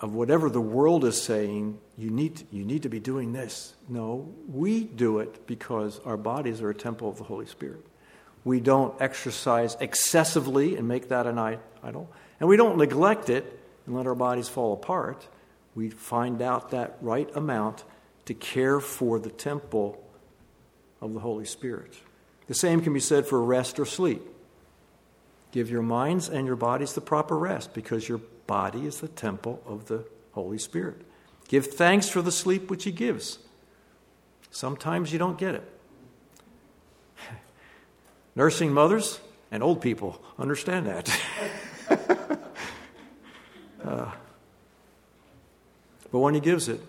of 0.00 0.14
whatever 0.14 0.50
the 0.50 0.60
world 0.60 1.04
is 1.04 1.20
saying, 1.22 1.78
you 1.96 2.10
need, 2.10 2.36
to, 2.36 2.44
you 2.50 2.64
need 2.64 2.82
to 2.82 2.88
be 2.88 2.98
doing 2.98 3.32
this. 3.32 3.74
No, 3.88 4.34
we 4.48 4.82
do 4.82 5.20
it 5.20 5.46
because 5.46 6.00
our 6.04 6.16
bodies 6.16 6.60
are 6.60 6.70
a 6.70 6.74
temple 6.74 7.08
of 7.08 7.18
the 7.18 7.24
Holy 7.24 7.46
Spirit. 7.46 7.86
We 8.44 8.58
don't 8.58 9.00
exercise 9.00 9.76
excessively 9.78 10.76
and 10.76 10.88
make 10.88 11.08
that 11.10 11.28
an 11.28 11.38
idol. 11.38 12.10
And 12.40 12.48
we 12.48 12.56
don't 12.56 12.76
neglect 12.76 13.30
it 13.30 13.60
and 13.86 13.94
let 13.94 14.08
our 14.08 14.16
bodies 14.16 14.48
fall 14.48 14.72
apart. 14.72 15.28
We 15.76 15.90
find 15.90 16.42
out 16.42 16.72
that 16.72 16.96
right 17.00 17.30
amount 17.36 17.84
to 18.24 18.34
care 18.34 18.80
for 18.80 19.20
the 19.20 19.30
temple 19.30 20.02
of 21.00 21.14
the 21.14 21.20
Holy 21.20 21.44
Spirit. 21.44 21.94
The 22.48 22.54
same 22.54 22.80
can 22.80 22.92
be 22.92 23.00
said 23.00 23.26
for 23.26 23.42
rest 23.42 23.78
or 23.78 23.86
sleep. 23.86 24.22
Give 25.52 25.70
your 25.70 25.82
minds 25.82 26.28
and 26.28 26.46
your 26.46 26.56
bodies 26.56 26.94
the 26.94 27.00
proper 27.00 27.38
rest 27.38 27.74
because 27.74 28.08
your 28.08 28.20
body 28.46 28.86
is 28.86 29.00
the 29.00 29.08
temple 29.08 29.62
of 29.66 29.86
the 29.86 30.04
Holy 30.32 30.58
Spirit. 30.58 31.02
Give 31.48 31.66
thanks 31.66 32.08
for 32.08 32.22
the 32.22 32.32
sleep 32.32 32.70
which 32.70 32.84
He 32.84 32.92
gives. 32.92 33.38
Sometimes 34.50 35.12
you 35.12 35.18
don't 35.18 35.38
get 35.38 35.54
it. 35.54 35.70
Nursing 38.34 38.72
mothers 38.72 39.20
and 39.50 39.62
old 39.62 39.82
people 39.82 40.22
understand 40.38 40.86
that. 40.86 41.20
uh, 43.84 44.10
but 46.10 46.18
when 46.18 46.34
He 46.34 46.40
gives 46.40 46.68
it, 46.68 46.80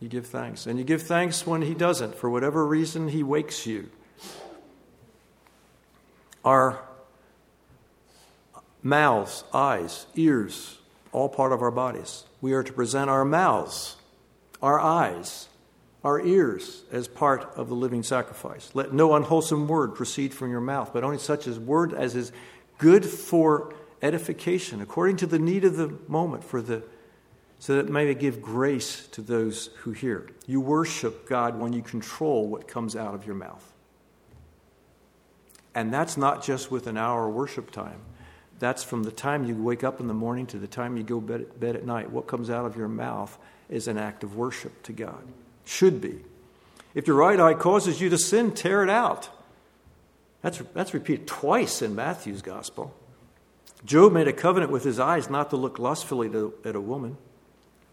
you 0.00 0.08
give 0.08 0.26
thanks. 0.26 0.66
And 0.66 0.78
you 0.78 0.84
give 0.84 1.02
thanks 1.02 1.46
when 1.46 1.62
He 1.62 1.74
doesn't. 1.74 2.14
For 2.14 2.30
whatever 2.30 2.64
reason, 2.64 3.08
He 3.08 3.22
wakes 3.24 3.66
you. 3.66 3.90
Our 6.46 6.80
mouths, 8.82 9.44
eyes, 9.52 10.06
ears, 10.14 10.78
all 11.10 11.28
part 11.28 11.52
of 11.52 11.60
our 11.60 11.72
bodies. 11.72 12.24
We 12.40 12.52
are 12.52 12.62
to 12.62 12.72
present 12.72 13.10
our 13.10 13.24
mouths, 13.24 13.96
our 14.62 14.78
eyes, 14.78 15.48
our 16.04 16.20
ears 16.20 16.84
as 16.92 17.08
part 17.08 17.52
of 17.56 17.68
the 17.68 17.74
living 17.74 18.04
sacrifice. 18.04 18.70
Let 18.74 18.92
no 18.92 19.14
unwholesome 19.14 19.66
word 19.66 19.96
proceed 19.96 20.32
from 20.32 20.52
your 20.52 20.60
mouth, 20.60 20.92
but 20.92 21.02
only 21.02 21.18
such 21.18 21.48
as 21.48 21.58
word 21.58 21.92
as 21.92 22.14
is 22.14 22.30
good 22.78 23.04
for 23.04 23.74
edification, 24.00 24.80
according 24.80 25.16
to 25.16 25.26
the 25.26 25.40
need 25.40 25.64
of 25.64 25.76
the 25.76 25.98
moment, 26.06 26.44
for 26.44 26.62
the 26.62 26.84
so 27.58 27.74
that 27.74 27.86
it 27.86 27.90
may 27.90 28.14
give 28.14 28.40
grace 28.40 29.08
to 29.08 29.22
those 29.22 29.70
who 29.78 29.90
hear. 29.90 30.28
You 30.46 30.60
worship 30.60 31.28
God 31.28 31.58
when 31.58 31.72
you 31.72 31.82
control 31.82 32.46
what 32.46 32.68
comes 32.68 32.94
out 32.94 33.14
of 33.14 33.26
your 33.26 33.34
mouth. 33.34 33.72
And 35.76 35.92
that's 35.92 36.16
not 36.16 36.42
just 36.42 36.70
with 36.70 36.86
an 36.86 36.96
hour 36.96 37.28
worship 37.28 37.70
time. 37.70 38.00
That's 38.58 38.82
from 38.82 39.02
the 39.02 39.12
time 39.12 39.44
you 39.44 39.54
wake 39.54 39.84
up 39.84 40.00
in 40.00 40.08
the 40.08 40.14
morning 40.14 40.46
to 40.46 40.58
the 40.58 40.66
time 40.66 40.96
you 40.96 41.02
go 41.02 41.20
bed, 41.20 41.60
bed 41.60 41.76
at 41.76 41.84
night. 41.84 42.10
What 42.10 42.26
comes 42.26 42.48
out 42.48 42.64
of 42.64 42.78
your 42.78 42.88
mouth 42.88 43.36
is 43.68 43.86
an 43.86 43.98
act 43.98 44.24
of 44.24 44.36
worship 44.36 44.82
to 44.84 44.94
God. 44.94 45.22
Should 45.66 46.00
be. 46.00 46.20
If 46.94 47.06
your 47.06 47.16
right 47.16 47.38
eye 47.38 47.52
causes 47.52 48.00
you 48.00 48.08
to 48.08 48.16
sin, 48.16 48.52
tear 48.52 48.82
it 48.82 48.88
out. 48.88 49.28
That's, 50.40 50.62
that's 50.72 50.94
repeated 50.94 51.26
twice 51.26 51.82
in 51.82 51.94
Matthew's 51.94 52.40
gospel. 52.40 52.94
Job 53.84 54.14
made 54.14 54.28
a 54.28 54.32
covenant 54.32 54.72
with 54.72 54.82
his 54.82 54.98
eyes 54.98 55.28
not 55.28 55.50
to 55.50 55.56
look 55.56 55.78
lustfully 55.78 56.30
to, 56.30 56.54
at 56.64 56.74
a 56.74 56.80
woman. 56.80 57.18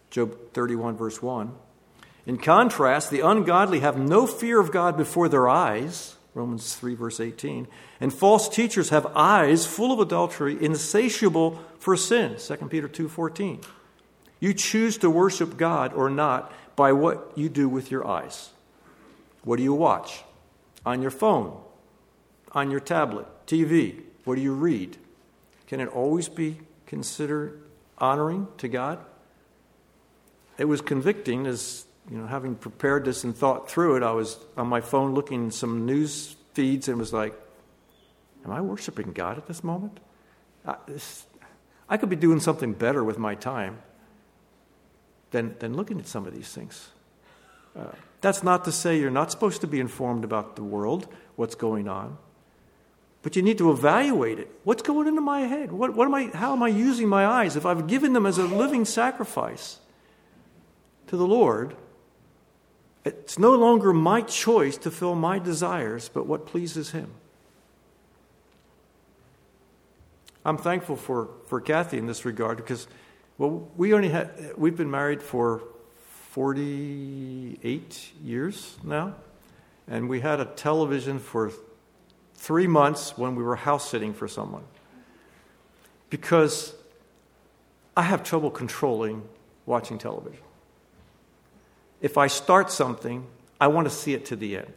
Job 0.10 0.54
31, 0.54 0.96
verse 0.96 1.22
1. 1.22 1.54
In 2.26 2.38
contrast, 2.38 3.12
the 3.12 3.19
ungodly 3.19 3.82
have 3.82 3.98
no 3.98 4.26
fear 4.26 4.62
of 4.62 4.72
God 4.72 4.96
before 4.96 5.28
their 5.28 5.50
eyes. 5.50 6.15
Romans 6.34 6.76
3, 6.76 6.96
verse 6.96 7.19
18. 7.19 7.67
And 8.00 8.13
false 8.13 8.50
teachers 8.50 8.89
have 8.89 9.06
eyes 9.15 9.65
full 9.65 9.91
of 9.91 10.00
adultery, 10.00 10.58
insatiable 10.63 11.60
for 11.80 11.96
sin. 11.96 12.38
2 12.38 12.56
Peter 12.67 12.88
2, 12.88 13.08
14. 13.08 13.62
You 14.39 14.54
choose 14.54 14.98
to 14.98 15.10
worship 15.10 15.58
God 15.58 15.93
or 15.93 16.10
not 16.10 16.52
by 16.76 16.91
what 16.91 17.32
you 17.36 17.50
do 17.50 17.69
with 17.69 17.91
your 17.91 18.06
eyes. 18.08 18.50
What 19.43 19.58
do 19.58 19.63
you 19.63 19.74
watch? 19.74 20.24
On 20.86 21.02
your 21.02 21.12
phone, 21.12 21.58
on 22.52 22.72
your 22.72 22.80
tablet, 22.80 23.26
TV. 23.48 24.02
What 24.26 24.36
do 24.36 24.41
you 24.41 24.54
read? 24.54 24.98
Can 25.67 25.80
it 25.80 25.88
always 25.88 26.30
be 26.30 26.60
considered 26.86 27.62
honoring 27.98 28.48
to 28.58 28.67
God? 28.67 29.00
It 30.58 30.65
was 30.65 30.82
convicting 30.82 31.46
as 31.46 31.86
you 32.09 32.17
know, 32.17 32.27
having 32.27 32.55
prepared 32.55 33.05
this 33.05 33.23
and 33.23 33.35
thought 33.35 33.69
through 33.69 33.95
it, 33.97 34.03
I 34.03 34.11
was 34.11 34.37
on 34.57 34.67
my 34.67 34.81
phone 34.81 35.13
looking 35.13 35.51
some 35.51 35.85
news 35.85 36.35
feeds 36.53 36.87
and 36.87 36.97
was 36.97 37.13
like, 37.13 37.33
Am 38.45 38.51
I 38.51 38.61
worshiping 38.61 39.13
God 39.13 39.37
at 39.37 39.47
this 39.47 39.63
moment? 39.63 39.99
I, 40.65 40.75
this, 40.85 41.25
I 41.87 41.97
could 41.97 42.09
be 42.09 42.15
doing 42.15 42.39
something 42.39 42.73
better 42.73 43.03
with 43.03 43.17
my 43.17 43.35
time 43.35 43.81
than, 45.31 45.55
than 45.59 45.75
looking 45.75 45.99
at 45.99 46.07
some 46.07 46.27
of 46.27 46.33
these 46.33 46.49
things. 46.49 46.89
Uh, 47.77 47.85
that's 48.21 48.43
not 48.43 48.65
to 48.65 48.71
say 48.71 48.99
you're 48.99 49.11
not 49.11 49.31
supposed 49.31 49.61
to 49.61 49.67
be 49.67 49.79
informed 49.79 50.23
about 50.23 50.55
the 50.55 50.63
world, 50.63 51.07
what's 51.35 51.55
going 51.55 51.87
on. 51.87 52.17
But 53.21 53.37
you 53.37 53.41
need 53.41 53.57
to 53.59 53.71
evaluate 53.71 54.39
it. 54.39 54.51
What's 54.65 54.81
going 54.81 55.07
into 55.07 55.21
my 55.21 55.41
head? 55.41 55.71
What, 55.71 55.93
what 55.93 56.05
am 56.05 56.13
I, 56.13 56.25
how 56.33 56.53
am 56.53 56.61
I 56.61 56.67
using 56.67 57.07
my 57.07 57.25
eyes? 57.25 57.55
If 57.55 57.65
I've 57.65 57.87
given 57.87 58.11
them 58.11 58.25
as 58.25 58.37
a 58.37 58.43
living 58.43 58.83
sacrifice 58.83 59.79
to 61.07 61.15
the 61.15 61.25
Lord, 61.25 61.75
it's 63.05 63.37
no 63.37 63.51
longer 63.51 63.91
my 63.93 64.21
choice 64.21 64.77
to 64.77 64.91
fill 64.91 65.15
my 65.15 65.39
desires, 65.39 66.09
but 66.09 66.25
what 66.25 66.45
pleases 66.45 66.91
Him. 66.91 67.11
I'm 70.45 70.57
thankful 70.57 70.95
for, 70.95 71.29
for 71.47 71.61
Kathy 71.61 71.97
in 71.97 72.05
this 72.05 72.25
regard 72.25 72.57
because, 72.57 72.87
well, 73.37 73.69
we 73.77 73.93
only 73.93 74.09
had, 74.09 74.53
we've 74.57 74.75
been 74.75 74.91
married 74.91 75.21
for 75.21 75.63
48 76.31 78.11
years 78.23 78.77
now, 78.83 79.15
and 79.87 80.09
we 80.09 80.21
had 80.21 80.39
a 80.39 80.45
television 80.45 81.19
for 81.19 81.51
three 82.35 82.67
months 82.67 83.17
when 83.17 83.35
we 83.35 83.43
were 83.43 83.55
house 83.55 83.89
sitting 83.89 84.13
for 84.13 84.27
someone. 84.27 84.63
Because 86.09 86.73
I 87.95 88.03
have 88.03 88.23
trouble 88.23 88.51
controlling 88.51 89.23
watching 89.65 89.97
television 89.97 90.42
if 92.03 92.17
I 92.17 92.27
start 92.27 92.69
something, 92.69 93.25
I 93.59 93.67
want 93.67 93.87
to 93.87 93.93
see 93.93 94.13
it 94.13 94.25
to 94.25 94.35
the 94.35 94.57
end. 94.57 94.73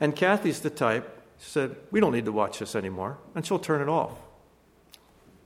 And 0.00 0.14
Kathy's 0.14 0.60
the 0.60 0.70
type, 0.70 1.20
she 1.38 1.50
said, 1.50 1.76
We 1.90 2.00
don't 2.00 2.12
need 2.12 2.24
to 2.26 2.32
watch 2.32 2.60
this 2.60 2.74
anymore. 2.76 3.18
And 3.34 3.44
she'll 3.44 3.58
turn 3.58 3.82
it 3.82 3.88
off. 3.88 4.12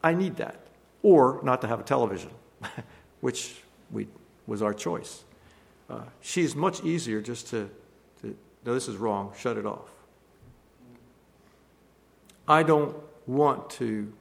I 0.04 0.12
need 0.14 0.36
that. 0.36 0.60
Or 1.02 1.40
not 1.42 1.62
to 1.62 1.66
have 1.66 1.80
a 1.80 1.82
television, 1.82 2.30
which 3.20 3.56
we, 3.90 4.06
was 4.46 4.60
our 4.60 4.74
choice. 4.74 5.24
Uh, 5.88 6.02
she's 6.20 6.54
much 6.54 6.84
easier 6.84 7.22
just 7.22 7.48
to, 7.48 7.70
to, 8.20 8.36
no, 8.64 8.74
this 8.74 8.86
is 8.86 8.96
wrong, 8.96 9.32
shut 9.38 9.56
it 9.56 9.64
off. 9.64 9.88
I 12.46 12.62
don't 12.62 12.94
want 13.26 13.70
to 13.70 14.12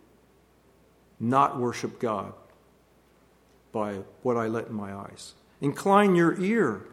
not 1.20 1.60
worship 1.60 2.00
God 2.00 2.34
by 3.74 3.96
what 4.24 4.38
I 4.38 4.48
let 4.48 4.68
in 4.68 4.74
my 4.74 4.94
eyes. 4.94 5.34
Incline 5.62 6.16
your 6.16 6.40
ear 6.42 6.86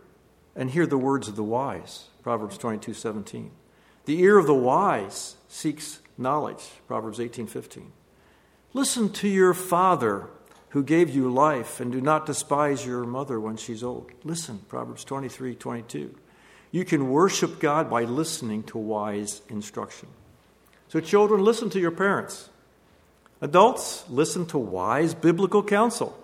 and 0.55 0.71
hear 0.71 0.87
the 0.87 0.99
words 0.99 1.29
of 1.29 1.37
the 1.37 1.43
wise. 1.43 2.09
Proverbs 2.23 2.59
22 2.59 2.95
17. 2.95 3.51
The 4.05 4.21
ear 4.21 4.39
of 4.39 4.47
the 4.47 4.55
wise 4.55 5.37
seeks 5.49 6.01
knowledge. 6.19 6.65
Proverbs 6.87 7.21
18 7.21 7.47
15. 7.47 7.93
Listen 8.73 9.11
to 9.11 9.29
your 9.29 9.55
father 9.55 10.29
who 10.71 10.83
gave 10.83 11.11
you 11.11 11.31
life, 11.31 11.81
and 11.81 11.93
do 11.93 12.01
not 12.01 12.25
despise 12.25 12.87
your 12.87 13.05
mother 13.05 13.39
when 13.39 13.59
she's 13.59 13.83
old. 13.83 14.11
Listen, 14.25 14.61
Proverbs 14.69 15.05
23 15.05 15.55
22. 15.55 16.15
You 16.71 16.85
can 16.87 17.11
worship 17.11 17.61
God 17.61 17.91
by 17.91 18.05
listening 18.05 18.63
to 18.65 18.79
wise 18.79 19.43
instruction. 19.51 20.09
So, 20.89 21.01
children, 21.01 21.45
listen 21.45 21.69
to 21.71 21.81
your 21.81 21.91
parents. 21.91 22.49
Adults, 23.43 24.05
listen 24.09 24.47
to 24.47 24.59
wise 24.59 25.15
biblical 25.15 25.63
counsel. 25.63 26.19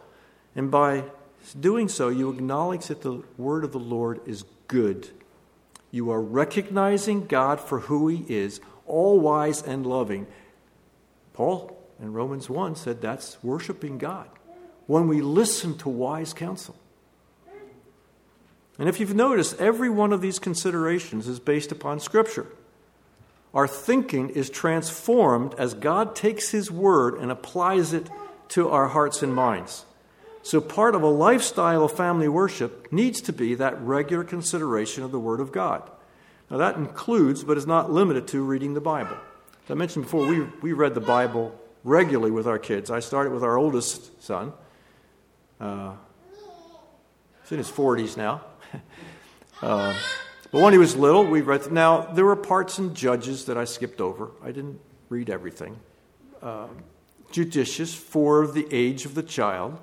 And 0.57 0.71
by 0.71 1.05
doing 1.53 1.89
so, 1.89 2.09
you 2.09 2.31
acknowledge 2.31 2.87
that 2.87 3.03
the 3.03 3.23
word 3.37 3.65
of 3.65 3.73
the 3.73 3.79
Lord 3.79 4.21
is 4.27 4.45
good. 4.67 5.09
You 5.91 6.11
are 6.11 6.21
recognizing 6.21 7.27
God 7.27 7.61
for 7.61 7.81
who 7.81 8.09
He 8.09 8.25
is, 8.29 8.61
all 8.87 9.21
wise 9.21 9.63
and 9.63 9.87
loving. 9.87 10.27
Paul 11.33 11.79
in 12.01 12.13
Romans 12.13 12.51
1 12.51 12.77
said 12.77 13.01
that's 13.01 13.43
worshiping 13.43 13.99
God 13.99 14.29
when 14.87 15.07
we 15.09 15.21
listen 15.21 15.77
to 15.79 15.89
wise 15.89 16.33
counsel. 16.33 16.77
And 18.79 18.89
if 18.89 19.01
you've 19.01 19.15
noticed, 19.15 19.61
every 19.61 19.91
one 19.91 20.13
of 20.13 20.21
these 20.21 20.39
considerations 20.39 21.27
is 21.27 21.41
based 21.41 21.73
upon 21.73 22.01
Scripture. 22.01 22.47
Our 23.53 23.67
thinking 23.67 24.31
is 24.31 24.51
transformed 24.51 25.55
as 25.59 25.75
God 25.75 26.15
takes 26.15 26.51
His 26.51 26.71
word 26.71 27.15
and 27.15 27.31
applies 27.31 27.93
it 27.93 28.09
to 28.51 28.69
our 28.69 28.89
hearts 28.89 29.23
and 29.23 29.35
minds. 29.35 29.85
So, 30.49 30.63
part 30.63 30.95
of 30.95 31.03
a 31.03 31.09
lifestyle 31.09 31.85
of 31.85 31.93
family 31.93 32.27
worship 32.27 32.91
needs 32.91 33.21
to 33.21 33.35
be 33.35 33.55
that 33.57 33.79
regular 33.83 34.25
consideration 34.25 35.05
of 35.05 35.13
the 35.13 35.21
Word 35.21 35.41
of 35.41 35.53
God. 35.53 35.83
Now, 36.51 36.57
that 36.57 36.77
includes, 36.77 37.45
but 37.45 37.59
is 37.59 37.67
not 37.67 37.93
limited 37.93 38.27
to, 38.29 38.43
reading 38.43 38.73
the 38.73 38.81
Bible. 38.81 39.19
As 39.67 39.71
I 39.73 39.75
mentioned 39.75 40.07
before, 40.07 40.27
we, 40.27 40.41
we 40.63 40.73
read 40.73 40.95
the 40.95 41.03
Bible 41.03 41.55
regularly 41.85 42.31
with 42.31 42.47
our 42.47 42.59
kids. 42.59 42.91
I 42.91 43.01
started 43.01 43.35
with 43.35 43.43
our 43.45 43.59
oldest 43.59 44.23
son. 44.23 44.55
Uh, 45.61 45.93
he's 47.43 47.53
in 47.53 47.59
his 47.59 47.71
40s 47.71 48.17
now. 48.17 48.41
uh, 49.61 49.95
But 50.51 50.63
when 50.63 50.73
he 50.73 50.79
was 50.79 50.97
little, 50.97 51.27
we 51.27 51.43
read. 51.43 51.71
Now, 51.71 52.01
there 52.01 52.25
were 52.25 52.37
parts 52.37 52.79
in 52.79 52.95
Judges 52.95 53.45
that 53.45 53.59
I 53.59 53.67
skipped 53.67 54.01
over. 54.01 54.31
I 54.43 54.53
didn't 54.53 54.81
read 55.11 55.29
everything. 55.29 55.79
Uh, 56.41 56.69
judicious 57.33 57.93
for 57.95 58.47
the 58.47 58.67
age 58.71 59.05
of 59.05 59.15
the 59.15 59.23
child. 59.23 59.79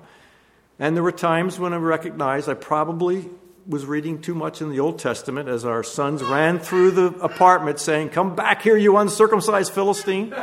And 0.78 0.94
there 0.94 1.02
were 1.02 1.12
times 1.12 1.58
when 1.58 1.72
I 1.72 1.76
recognized 1.76 2.48
I 2.48 2.54
probably 2.54 3.28
was 3.66 3.84
reading 3.84 4.20
too 4.20 4.34
much 4.34 4.60
in 4.60 4.70
the 4.70 4.80
Old 4.80 4.98
Testament 4.98 5.48
as 5.48 5.64
our 5.64 5.82
sons 5.82 6.22
ran 6.22 6.58
through 6.58 6.92
the 6.92 7.06
apartment 7.20 7.80
saying, 7.80 8.10
Come 8.10 8.36
back 8.36 8.62
here, 8.62 8.76
you 8.76 8.96
uncircumcised 8.96 9.72
Philistine. 9.72 10.34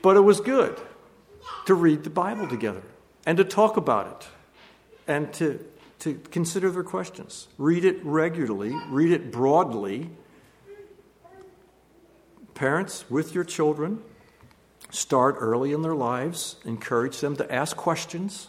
but 0.00 0.16
it 0.16 0.20
was 0.20 0.40
good 0.40 0.80
to 1.66 1.74
read 1.74 2.02
the 2.02 2.10
Bible 2.10 2.48
together 2.48 2.82
and 3.24 3.38
to 3.38 3.44
talk 3.44 3.76
about 3.76 4.06
it 4.06 4.28
and 5.06 5.32
to, 5.34 5.64
to 6.00 6.14
consider 6.30 6.70
their 6.70 6.82
questions. 6.82 7.46
Read 7.56 7.84
it 7.84 8.04
regularly, 8.04 8.74
read 8.88 9.12
it 9.12 9.30
broadly. 9.30 10.10
Parents, 12.54 13.04
with 13.08 13.34
your 13.34 13.44
children, 13.44 14.02
start 14.92 15.36
early 15.40 15.72
in 15.72 15.82
their 15.82 15.94
lives, 15.94 16.56
encourage 16.64 17.18
them 17.20 17.34
to 17.36 17.52
ask 17.52 17.76
questions. 17.76 18.48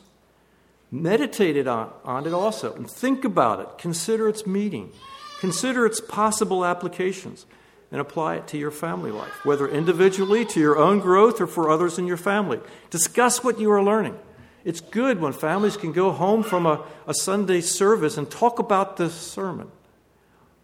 Meditate 0.92 1.68
on, 1.68 1.92
on 2.04 2.28
it 2.28 2.34
also 2.34 2.76
and 2.76 2.88
think 2.88 3.26
about 3.26 3.60
it. 3.60 3.68
Consider 3.80 4.30
its 4.30 4.46
meaning. 4.46 4.92
Consider 5.40 5.86
its 5.86 6.00
possible 6.00 6.64
applications 6.64 7.48
and 7.92 8.00
apply 8.00 8.36
it 8.36 8.48
to 8.48 8.58
your 8.58 8.72
family 8.72 9.12
life, 9.12 9.46
whether 9.46 9.68
individually, 9.68 10.46
to 10.46 10.60
your 10.60 10.78
own 10.78 11.00
growth, 11.00 11.40
or 11.40 11.48
for 11.48 11.70
others 11.70 11.98
in 11.98 12.08
your 12.08 12.18
family. 12.18 12.60
Discuss 12.90 13.44
what 13.44 13.60
you 13.60 13.72
are 13.72 13.84
learning. 13.84 14.18
It's 14.66 14.82
good 14.82 15.20
when 15.20 15.34
families 15.34 15.78
can 15.78 15.92
go 15.92 16.12
home 16.12 16.44
from 16.44 16.66
a, 16.66 16.84
a 17.08 17.14
Sunday 17.14 17.62
service 17.62 18.18
and 18.18 18.30
talk 18.30 18.60
about 18.60 18.98
the 18.98 19.10
sermon. 19.10 19.70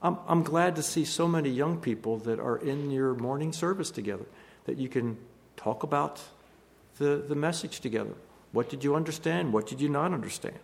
I'm, 0.01 0.17
I'm 0.27 0.43
glad 0.43 0.75
to 0.77 0.84
see 0.84 1.05
so 1.05 1.27
many 1.27 1.49
young 1.49 1.80
people 1.80 2.17
that 2.19 2.39
are 2.39 2.57
in 2.57 2.91
your 2.91 3.13
morning 3.13 3.53
service 3.53 3.91
together, 3.91 4.25
that 4.65 4.77
you 4.77 4.89
can 4.89 5.17
talk 5.60 5.84
about 5.84 6.22
the, 6.97 7.24
the 7.28 7.36
message 7.36 7.82
together. 7.82 8.14
What 8.53 8.70
did 8.70 8.84
you 8.84 8.95
understand? 8.95 9.51
What 9.51 9.68
did 9.68 9.82
you 9.82 9.89
not 9.89 10.14
understand? 10.14 10.57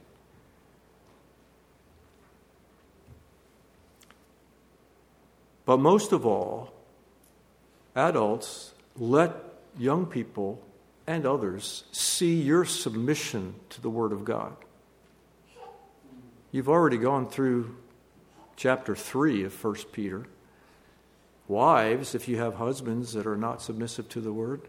But 5.66 5.78
most 5.78 6.14
of 6.14 6.26
all, 6.26 6.72
adults, 7.96 8.74
let 8.98 9.34
young 9.78 10.06
people 10.06 10.62
and 11.06 11.26
others 11.26 11.84
see 11.92 12.42
your 12.42 12.64
submission 12.64 13.56
to 13.72 13.82
the 13.82 13.90
Word 13.90 14.14
of 14.14 14.24
God. 14.24 14.56
You've 16.52 16.70
already 16.70 16.98
gone 16.98 17.28
through 17.28 17.76
chapter 18.56 18.96
3 18.96 19.44
of 19.44 19.64
1 19.64 19.76
Peter. 19.92 20.26
Wives, 21.48 22.16
if 22.16 22.28
you 22.28 22.38
have 22.38 22.56
husbands 22.56 23.14
that 23.14 23.28
are 23.28 23.36
not 23.36 23.62
submissive 23.62 24.08
to 24.10 24.22
the 24.22 24.32
Word, 24.32 24.62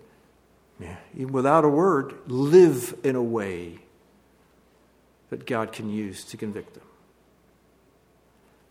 yeah, 0.79 0.97
even 1.15 1.33
without 1.33 1.65
a 1.65 1.69
word, 1.69 2.15
live 2.27 2.95
in 3.03 3.17
a 3.17 3.23
way 3.23 3.79
that 5.31 5.47
God 5.47 5.73
can 5.73 5.91
use 5.91 6.25
to 6.25 6.37
convict 6.37 6.75
them. 6.75 6.85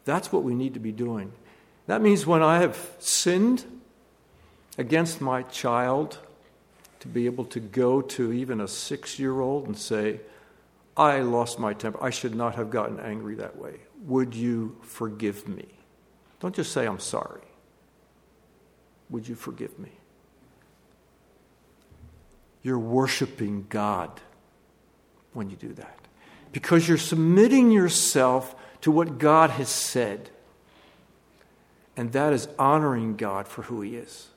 That's 0.06 0.32
what 0.32 0.44
we 0.44 0.54
need 0.54 0.76
to 0.76 0.80
be 0.80 0.92
doing. 0.92 1.32
That 1.88 2.02
means 2.02 2.26
when 2.26 2.44
I 2.44 2.60
have 2.60 2.78
sinned 3.00 3.66
against 4.78 5.22
my 5.22 5.42
child, 5.44 6.20
to 7.06 7.10
be 7.10 7.28
able 7.28 7.46
to 7.46 7.60
go 7.60 8.02
to 8.02 8.34
even 8.34 8.60
a 8.60 8.68
six 8.68 9.20
year 9.20 9.40
old 9.40 9.68
and 9.68 9.78
say, 9.78 10.20
I 10.98 11.20
lost 11.20 11.60
my 11.60 11.74
temper. 11.74 12.04
I 12.04 12.10
should 12.10 12.34
not 12.34 12.56
have 12.56 12.72
gotten 12.72 13.00
angry 13.00 13.36
that 13.36 13.58
way. 13.58 13.76
Would 14.06 14.34
you 14.34 14.76
forgive 14.82 15.48
me? 15.48 15.68
Don't 16.40 16.56
just 16.56 16.72
say, 16.72 16.88
I'm 16.88 17.00
sorry. 17.00 17.44
Would 19.12 19.28
you 19.28 19.36
forgive 19.36 19.78
me? 19.78 19.92
You're 22.66 22.80
worshiping 22.80 23.68
God 23.70 24.10
when 25.34 25.52
you 25.52 25.56
do 25.56 25.72
that 25.74 26.00
because 26.52 26.88
you're 26.88 26.98
submitting 26.98 27.70
yourself 27.70 28.56
to 28.82 28.90
what 28.90 29.20
God 29.20 29.52
has 29.52 29.70
said. 29.70 30.32
And 31.96 32.12
that 32.14 32.34
is 32.34 32.48
honoring 32.58 33.18
God 33.18 33.48
for 33.48 33.62
who 33.62 33.82
He 33.82 33.96
is. 33.96 34.30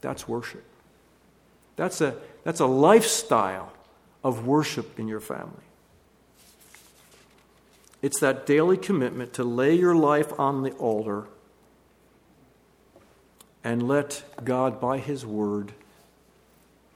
That's 0.00 0.26
worship. 0.26 0.64
That's 1.76 2.00
a, 2.00 2.16
that's 2.42 2.58
a 2.58 2.66
lifestyle 2.66 3.72
of 4.24 4.48
worship 4.48 4.98
in 4.98 5.06
your 5.06 5.20
family. 5.20 5.52
It's 8.02 8.18
that 8.18 8.46
daily 8.46 8.78
commitment 8.78 9.32
to 9.34 9.44
lay 9.44 9.76
your 9.76 9.94
life 9.94 10.36
on 10.40 10.64
the 10.64 10.72
altar 10.72 11.28
and 13.62 13.86
let 13.86 14.24
God, 14.42 14.80
by 14.80 14.98
His 14.98 15.24
Word, 15.24 15.72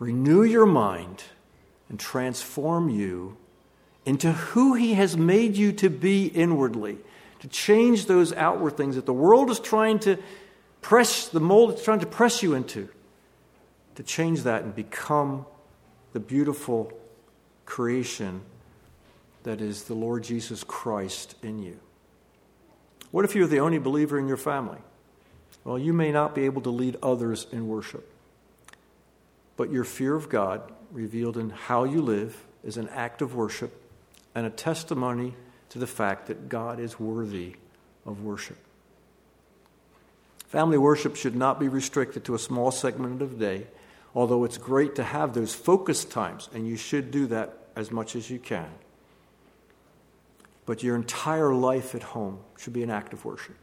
renew 0.01 0.43
your 0.43 0.67
mind 0.67 1.23
and 1.89 2.01
transform 2.01 2.89
you 2.89 3.37
into 4.05 4.33
who 4.33 4.75
He 4.75 4.95
has 4.95 5.17
made 5.17 5.57
you 5.57 5.71
to 5.75 5.89
be 5.89 6.27
inwardly, 6.27 6.99
to 7.39 7.47
change 7.47 8.07
those 8.07 8.33
outward 8.33 8.77
things 8.77 8.97
that 8.97 9.07
the 9.07 9.13
world 9.13 9.49
is 9.51 9.61
trying 9.61 10.01
to 10.01 10.19
press, 10.81 11.29
the 11.29 11.39
mold 11.39 11.71
it's 11.71 11.85
trying 11.85 12.01
to 12.01 12.07
press 12.07 12.43
you 12.43 12.55
into 12.55 12.89
to 14.01 14.03
change 14.03 14.45
that 14.45 14.63
and 14.63 14.75
become 14.75 15.45
the 16.15 16.21
beautiful 16.21 16.91
creation 17.67 18.41
that 19.43 19.61
is 19.61 19.85
the 19.85 19.95
Lord 19.95 20.25
Jesus 20.25 20.65
Christ 20.65 21.35
in 21.43 21.63
you. 21.63 21.79
What 23.11 23.25
if 23.27 23.35
you're 23.35 23.47
the 23.47 23.61
only 23.61 23.79
believer 23.79 24.19
in 24.19 24.27
your 24.27 24.39
family? 24.39 24.79
Well, 25.65 25.79
you 25.79 25.93
may 25.93 26.13
not 26.13 26.35
be 26.35 26.47
able 26.47 26.63
to 26.63 26.71
lead 26.71 26.97
others 27.03 27.47
in 27.53 27.69
worship, 27.69 28.10
but 29.61 29.71
your 29.71 29.85
fear 29.85 30.15
of 30.15 30.31
God, 30.31 30.73
revealed 30.91 31.37
in 31.37 31.51
how 31.51 31.85
you 31.85 32.01
live, 32.01 32.47
is 32.65 32.79
an 32.79 32.89
act 32.89 33.21
of 33.21 33.35
worship 33.35 33.71
and 34.35 34.47
a 34.47 34.51
testimony 34.51 35.35
to 35.69 35.79
the 35.79 35.87
fact 35.87 36.29
that 36.29 36.49
God 36.49 36.81
is 36.81 36.99
worthy 36.99 37.57
of 38.07 38.23
worship. 38.25 38.57
Family 40.49 40.79
worship 40.79 41.15
should 41.15 41.37
not 41.37 41.61
be 41.61 41.69
restricted 41.69 42.25
to 42.25 42.35
a 42.35 42.39
small 42.39 42.71
segment 42.71 43.21
of 43.21 43.39
the 43.39 43.45
day 43.45 43.67
although 44.15 44.45
it's 44.45 44.59
great 44.59 44.95
to 44.97 45.05
have 45.05 45.35
those 45.35 45.55
focus 45.55 46.05
times, 46.05 46.49
and 46.53 46.67
you 46.67 46.77
should 46.77 47.11
do 47.11 47.27
that 47.29 47.57
as 47.77 47.91
much 47.91 48.17
as 48.17 48.31
you 48.31 48.39
can. 48.39 48.69
But 50.67 50.83
your 50.83 50.97
entire 50.97 51.55
life 51.55 51.95
at 51.95 52.03
home 52.03 52.41
should 52.59 52.73
be 52.73 52.83
an 52.83 52.91
act 52.91 53.13
of 53.13 53.25
worship. 53.25 53.57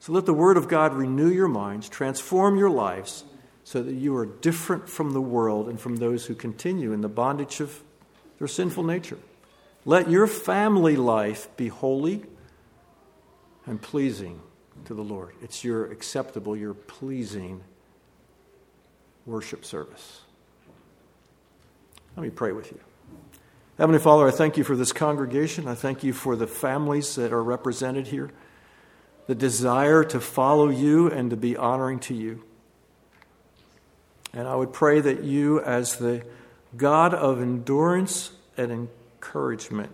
So 0.00 0.12
let 0.12 0.26
the 0.26 0.34
Word 0.34 0.56
of 0.56 0.68
God 0.68 0.92
renew 0.94 1.28
your 1.28 1.48
minds, 1.48 1.88
transform 1.88 2.58
your 2.58 2.70
lives, 2.70 3.24
so 3.64 3.82
that 3.82 3.94
you 3.94 4.14
are 4.14 4.26
different 4.26 4.88
from 4.88 5.12
the 5.12 5.20
world 5.20 5.68
and 5.68 5.80
from 5.80 5.96
those 5.96 6.26
who 6.26 6.34
continue 6.34 6.92
in 6.92 7.00
the 7.00 7.08
bondage 7.08 7.60
of 7.60 7.82
their 8.38 8.46
sinful 8.46 8.84
nature. 8.84 9.18
Let 9.86 10.10
your 10.10 10.26
family 10.26 10.96
life 10.96 11.48
be 11.56 11.68
holy 11.68 12.24
and 13.66 13.80
pleasing 13.80 14.40
to 14.84 14.94
the 14.94 15.02
Lord. 15.02 15.34
It's 15.42 15.64
your 15.64 15.90
acceptable, 15.90 16.56
your 16.56 16.74
pleasing 16.74 17.62
worship 19.24 19.64
service. 19.64 20.20
Let 22.16 22.22
me 22.22 22.30
pray 22.30 22.52
with 22.52 22.70
you. 22.70 22.80
Heavenly 23.78 23.98
Father, 23.98 24.28
I 24.28 24.30
thank 24.30 24.56
you 24.56 24.64
for 24.64 24.76
this 24.76 24.92
congregation. 24.92 25.66
I 25.66 25.74
thank 25.74 26.04
you 26.04 26.12
for 26.12 26.36
the 26.36 26.46
families 26.46 27.16
that 27.16 27.32
are 27.32 27.42
represented 27.42 28.08
here, 28.08 28.30
the 29.26 29.34
desire 29.34 30.04
to 30.04 30.20
follow 30.20 30.68
you 30.68 31.10
and 31.10 31.30
to 31.30 31.36
be 31.36 31.56
honoring 31.56 31.98
to 32.00 32.14
you. 32.14 32.44
And 34.34 34.48
I 34.48 34.56
would 34.56 34.72
pray 34.72 35.00
that 35.00 35.22
you, 35.22 35.60
as 35.60 35.96
the 35.96 36.24
God 36.76 37.14
of 37.14 37.40
endurance 37.40 38.32
and 38.56 38.72
encouragement, 38.72 39.92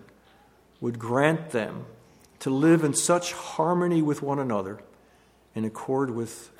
would 0.80 0.98
grant 0.98 1.50
them 1.50 1.84
to 2.40 2.48
live 2.48 2.82
in 2.82 2.94
such 2.94 3.32
harmony 3.32 4.00
with 4.00 4.22
one 4.22 4.38
another 4.38 4.80
in 5.54 5.64
accord 5.64 6.10
with 6.10 6.50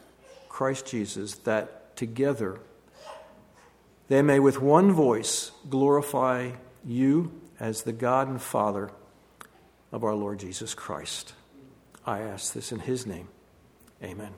Christ 0.48 0.86
Jesus 0.86 1.34
that 1.36 1.96
together, 1.96 2.60
they 4.08 4.20
may 4.20 4.38
with 4.38 4.60
one 4.60 4.92
voice 4.92 5.52
glorify 5.70 6.52
you 6.84 7.32
as 7.58 7.82
the 7.82 7.92
God 7.92 8.28
and 8.28 8.42
Father 8.42 8.90
of 9.90 10.04
our 10.04 10.14
Lord 10.14 10.38
Jesus 10.38 10.74
Christ. 10.74 11.32
I 12.04 12.20
ask 12.20 12.52
this 12.52 12.72
in 12.72 12.80
His 12.80 13.06
name. 13.06 13.28
Amen. 14.02 14.32